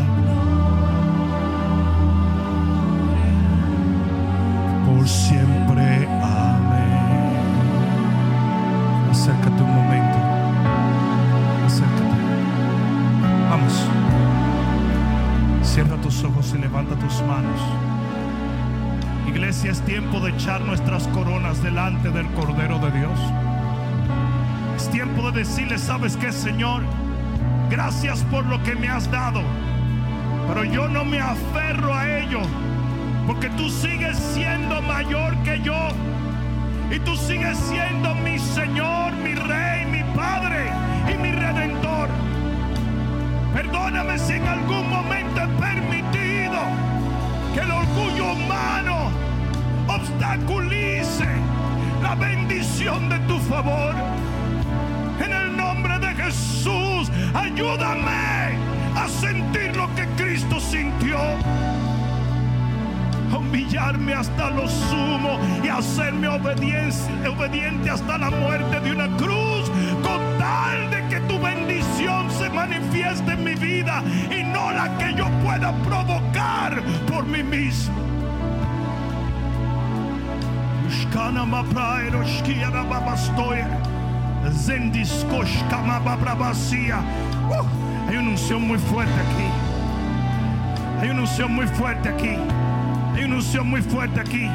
[4.87, 6.09] por siempre.
[6.23, 7.33] Amén.
[9.11, 10.19] Acércate un momento.
[11.67, 12.17] Acércate.
[13.51, 13.75] Vamos.
[15.63, 17.61] Cierra tus ojos y levanta tus manos.
[19.37, 23.21] Iglesia, es tiempo de echar nuestras coronas delante del Cordero de Dios.
[24.75, 26.83] Es tiempo de decirle, ¿sabes qué, Señor?
[27.69, 29.43] Gracias por lo que me has dado.
[30.49, 32.41] Pero yo no me aferro a ello.
[33.27, 35.89] Porque tú sigues siendo mayor que yo.
[36.91, 40.71] Y tú sigues siendo mi Señor, mi Rey, mi Padre
[41.13, 42.09] y mi Redentor.
[43.53, 46.59] Perdón Perdóname si en algún momento he permitido
[47.53, 49.16] que el orgullo humano
[50.17, 51.27] obstaculice
[52.03, 53.95] la bendición de tu favor.
[55.23, 58.57] En el nombre de Jesús, ayúdame
[58.95, 61.19] a sentir lo que Cristo sintió
[63.37, 69.71] humillarme hasta lo sumo y hacerme obediente hasta la muerte de una cruz,
[70.03, 75.15] con tal de que tu bendición se manifieste en mi vida y no la que
[75.15, 78.16] yo pueda provocar por mí mismo.
[87.49, 87.65] Uh,
[88.07, 89.49] hay una unción muy fuerte aquí.
[91.01, 92.37] Hay una unción muy fuerte aquí.
[93.15, 94.47] Hay una unción muy fuerte aquí.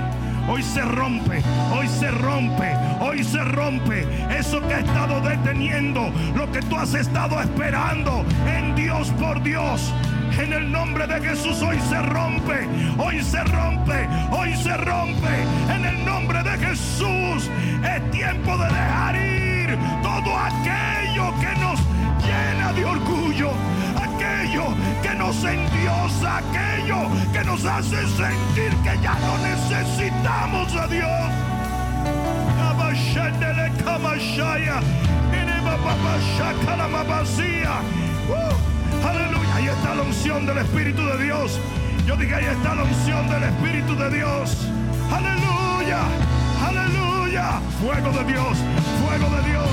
[0.48, 1.42] Hoy se rompe,
[1.74, 6.94] hoy se rompe, hoy se rompe eso que ha estado deteniendo, lo que tú has
[6.94, 9.92] estado esperando en Dios por Dios.
[10.38, 12.68] En el nombre de Jesús hoy se rompe,
[12.98, 15.44] hoy se rompe, hoy se rompe.
[15.74, 17.50] En el nombre de Jesús
[17.84, 21.80] es tiempo de dejar ir todo aquello que nos
[22.24, 23.52] llena de orgullo,
[23.96, 31.32] aquello que nos endiosa, aquello que nos hace sentir que ya no necesitamos a Dios.
[38.30, 39.41] Uh, aleluya,
[39.72, 41.60] está la unción del Espíritu de Dios.
[42.06, 44.58] Yo dije, ahí está la unción del Espíritu de Dios.
[45.12, 46.02] Aleluya,
[46.68, 47.62] aleluya.
[47.80, 48.58] Fuego de Dios,
[49.02, 49.70] fuego de Dios,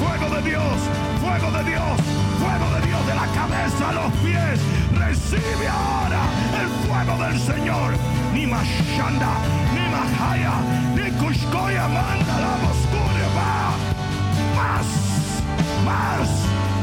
[0.00, 0.76] fuego de Dios,
[1.20, 1.96] fuego de Dios,
[2.38, 4.60] fuego de Dios de la cabeza a los pies.
[4.98, 6.22] Recibe ahora
[6.60, 7.94] el fuego del Señor.
[8.34, 9.32] Ni más shanda,
[9.74, 10.54] ni más haya,
[10.94, 12.54] ni kushkoya manda la
[13.36, 13.74] va.
[14.56, 14.86] Más,
[15.84, 16.28] más,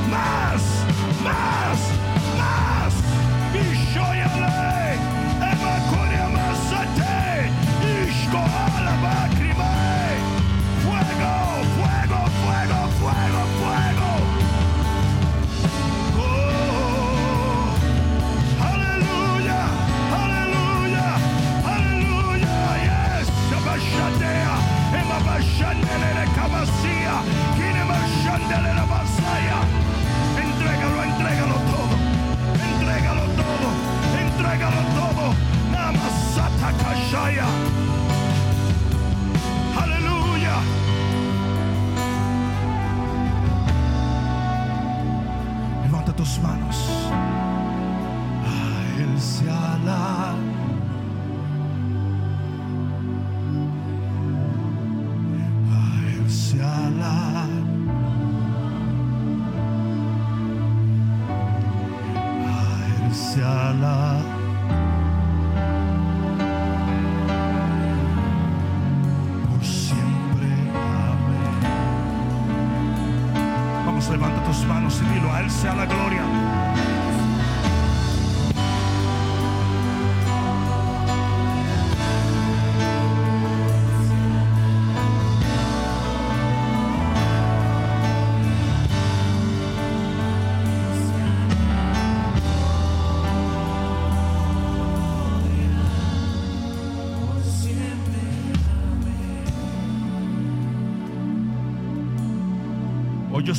[0.10, 0.62] más,
[1.24, 2.05] más.
[37.26, 37.48] Kashaya.
[39.82, 40.58] Aleluya.
[45.84, 46.78] Levanta tus manos.
[48.46, 50.36] A Él sea la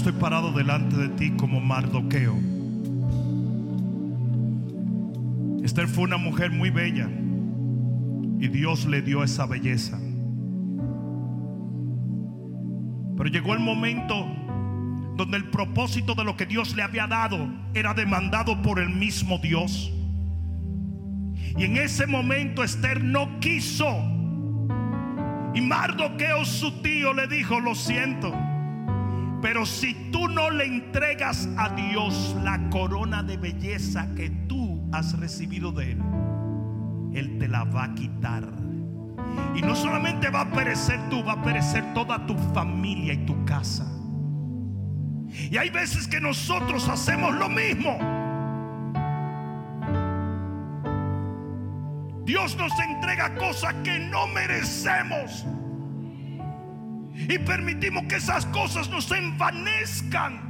[0.07, 2.39] estoy parado delante de ti como Mardoqueo.
[5.65, 7.09] Esther fue una mujer muy bella
[8.39, 9.99] y Dios le dio esa belleza.
[13.17, 14.15] Pero llegó el momento
[15.17, 17.39] donde el propósito de lo que Dios le había dado
[17.75, 19.93] era demandado por el mismo Dios.
[21.59, 23.89] Y en ese momento Esther no quiso.
[25.53, 28.33] Y Mardoqueo, su tío, le dijo, lo siento.
[29.43, 35.19] Pero si tú no le entregas a Dios la corona de belleza que tú has
[35.19, 36.03] recibido de Él,
[37.15, 38.45] Él te la va a quitar.
[39.55, 43.45] Y no solamente va a perecer tú, va a perecer toda tu familia y tu
[43.45, 43.87] casa.
[45.51, 47.99] Y hay veces que nosotros hacemos lo mismo.
[52.25, 55.47] Dios nos entrega cosas que no merecemos.
[57.29, 60.47] Y permitimos que esas cosas nos envanezcan.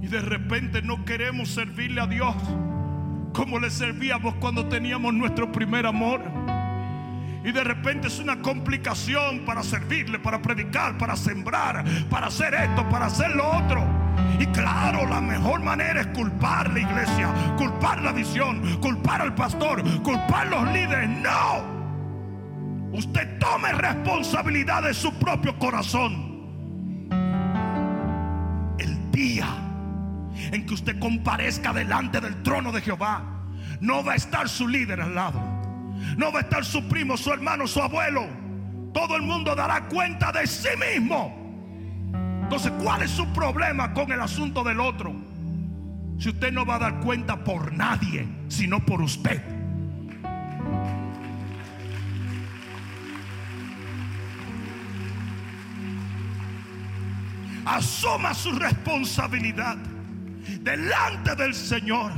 [0.00, 2.34] Y de repente no queremos servirle a Dios
[3.32, 6.20] como le servíamos cuando teníamos nuestro primer amor.
[7.44, 12.88] Y de repente es una complicación para servirle, para predicar, para sembrar, para hacer esto,
[12.88, 13.84] para hacer lo otro.
[14.38, 19.82] Y claro, la mejor manera es culpar la iglesia, culpar la visión, culpar al pastor,
[20.02, 21.08] culpar los líderes.
[21.08, 21.71] No.
[22.92, 26.30] Usted tome responsabilidad de su propio corazón.
[28.78, 29.46] El día
[30.52, 33.22] en que usted comparezca delante del trono de Jehová,
[33.80, 35.40] no va a estar su líder al lado.
[36.16, 38.26] No va a estar su primo, su hermano, su abuelo.
[38.92, 41.34] Todo el mundo dará cuenta de sí mismo.
[42.42, 45.14] Entonces, ¿cuál es su problema con el asunto del otro?
[46.18, 49.61] Si usted no va a dar cuenta por nadie, sino por usted.
[57.64, 59.76] Asuma su responsabilidad
[60.60, 62.12] delante del Señor.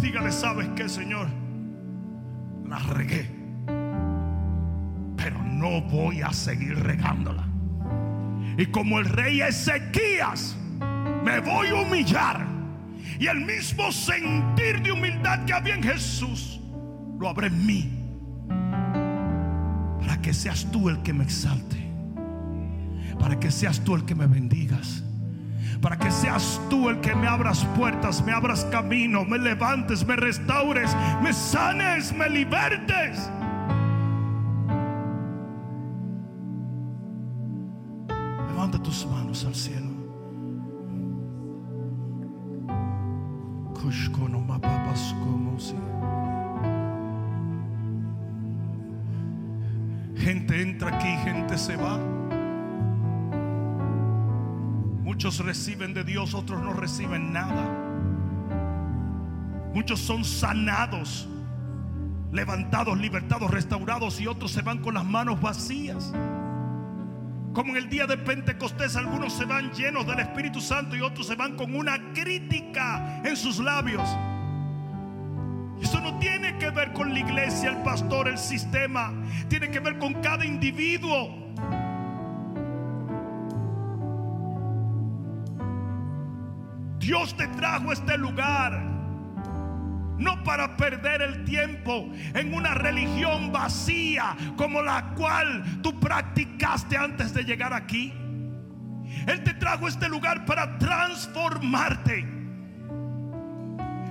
[0.00, 1.28] Dígale, ¿sabes qué, Señor?
[2.68, 3.30] La regué.
[5.16, 7.46] Pero no voy a seguir regándola.
[8.58, 10.56] Y como el rey Ezequías,
[11.24, 12.46] me voy a humillar.
[13.18, 16.60] Y el mismo sentir de humildad que había en Jesús,
[17.20, 17.90] lo habrá en mí.
[20.00, 21.81] Para que seas tú el que me exalte.
[23.22, 25.02] Para que seas tú el que me bendigas
[25.80, 30.14] para que seas tú el que me abras puertas, me abras camino, me levantes, me
[30.14, 33.28] restaures, me sanes, me libertes.
[38.48, 39.82] Levanta tus manos al cielo.
[50.22, 51.98] Gente entra aquí, gente se va.
[55.22, 57.62] Muchos reciben de Dios, otros no reciben nada.
[59.72, 61.28] Muchos son sanados,
[62.32, 66.12] levantados, libertados, restaurados y otros se van con las manos vacías.
[67.52, 71.28] Como en el día de Pentecostés, algunos se van llenos del Espíritu Santo y otros
[71.28, 74.02] se van con una crítica en sus labios.
[75.80, 79.12] Eso no tiene que ver con la iglesia, el pastor, el sistema.
[79.46, 81.41] Tiene que ver con cada individuo.
[87.02, 88.80] Dios te trajo este lugar.
[90.18, 97.34] No para perder el tiempo en una religión vacía como la cual tú practicaste antes
[97.34, 98.14] de llegar aquí.
[99.26, 102.24] Él te trajo este lugar para transformarte.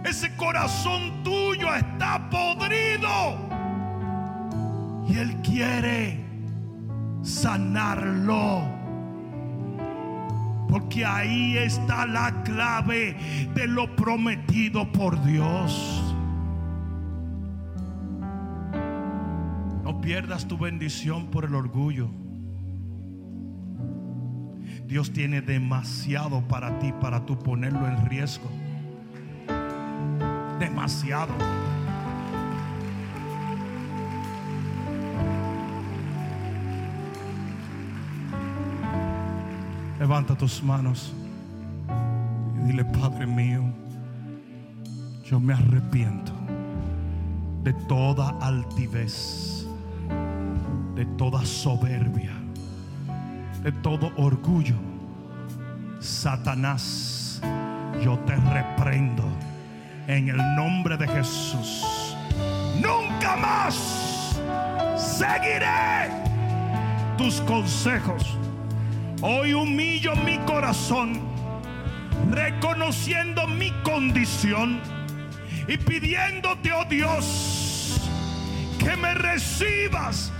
[0.03, 3.49] Ese corazón tuyo está podrido.
[5.07, 6.25] Y Él quiere
[7.21, 8.80] sanarlo.
[10.71, 13.17] Porque ahí está la clave
[13.53, 16.01] de lo prometido por Dios.
[19.83, 22.09] No pierdas tu bendición por el orgullo.
[24.87, 28.49] Dios tiene demasiado para ti para tú ponerlo en riesgo.
[30.57, 31.33] Demasiado.
[40.01, 41.13] Levanta tus manos
[42.55, 43.61] y dile, Padre mío,
[45.23, 46.31] yo me arrepiento
[47.61, 49.67] de toda altivez,
[50.95, 52.31] de toda soberbia,
[53.61, 54.73] de todo orgullo.
[55.99, 57.39] Satanás,
[58.03, 59.23] yo te reprendo
[60.07, 62.17] en el nombre de Jesús.
[62.77, 64.35] Nunca más
[64.97, 66.09] seguiré
[67.19, 68.35] tus consejos
[69.23, 71.21] Hoy humillo mi corazón,
[72.31, 74.79] reconociendo mi condición
[75.67, 78.01] y pidiéndote, oh Dios,
[78.79, 80.31] que me recibas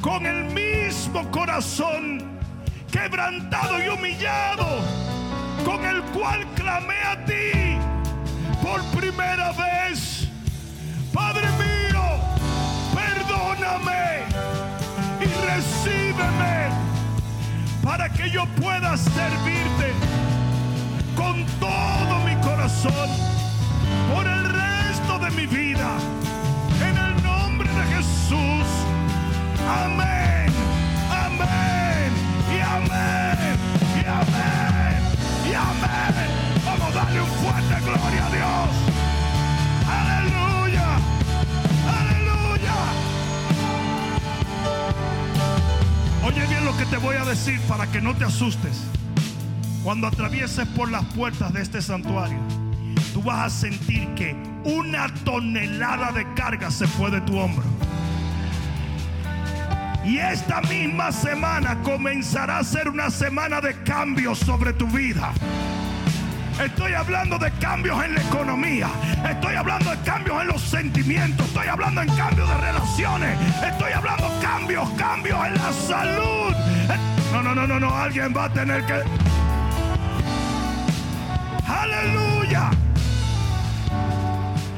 [0.00, 2.40] con el mismo corazón
[2.90, 4.66] quebrantado y humillado
[5.64, 7.78] con el cual clamé a ti
[8.60, 10.28] por primera vez.
[11.12, 11.46] Padre
[18.20, 19.92] que yo pueda servirte
[21.16, 23.08] con todo mi corazón
[24.12, 25.88] por el resto de mi vida.
[26.82, 28.66] En el nombre de Jesús.
[29.66, 30.52] Amén.
[31.10, 32.12] Amén.
[32.54, 33.58] Y amén.
[33.96, 35.00] Y amén.
[35.50, 36.30] Y amén.
[36.66, 38.89] Vamos a darle un fuerte gloria a Dios.
[46.30, 48.84] Oye bien lo que te voy a decir para que no te asustes.
[49.82, 52.38] Cuando atravieses por las puertas de este santuario,
[53.12, 57.64] tú vas a sentir que una tonelada de carga se fue de tu hombro.
[60.04, 65.32] Y esta misma semana comenzará a ser una semana de cambios sobre tu vida.
[66.64, 68.90] Estoy hablando de cambios en la economía.
[69.26, 71.46] Estoy hablando de cambios en los sentimientos.
[71.46, 73.38] Estoy hablando en cambios de relaciones.
[73.64, 76.54] Estoy hablando cambios, cambios en la salud.
[77.32, 77.94] No, no, no, no, no.
[77.94, 79.02] Alguien va a tener que...
[81.66, 82.70] Aleluya.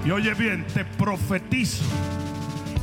[0.05, 1.85] Y oye bien, te profetizo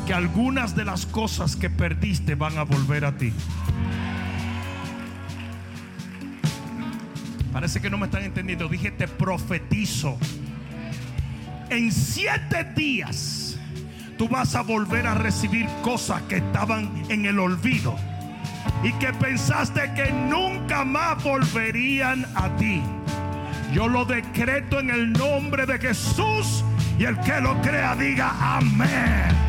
[0.05, 3.31] que algunas de las cosas que perdiste van a volver a ti.
[7.51, 8.67] Parece que no me están entendiendo.
[8.67, 10.17] Dije, te profetizo.
[11.69, 13.57] En siete días
[14.17, 17.95] tú vas a volver a recibir cosas que estaban en el olvido
[18.83, 22.81] y que pensaste que nunca más volverían a ti.
[23.73, 26.63] Yo lo decreto en el nombre de Jesús
[26.97, 29.48] y el que lo crea diga amén.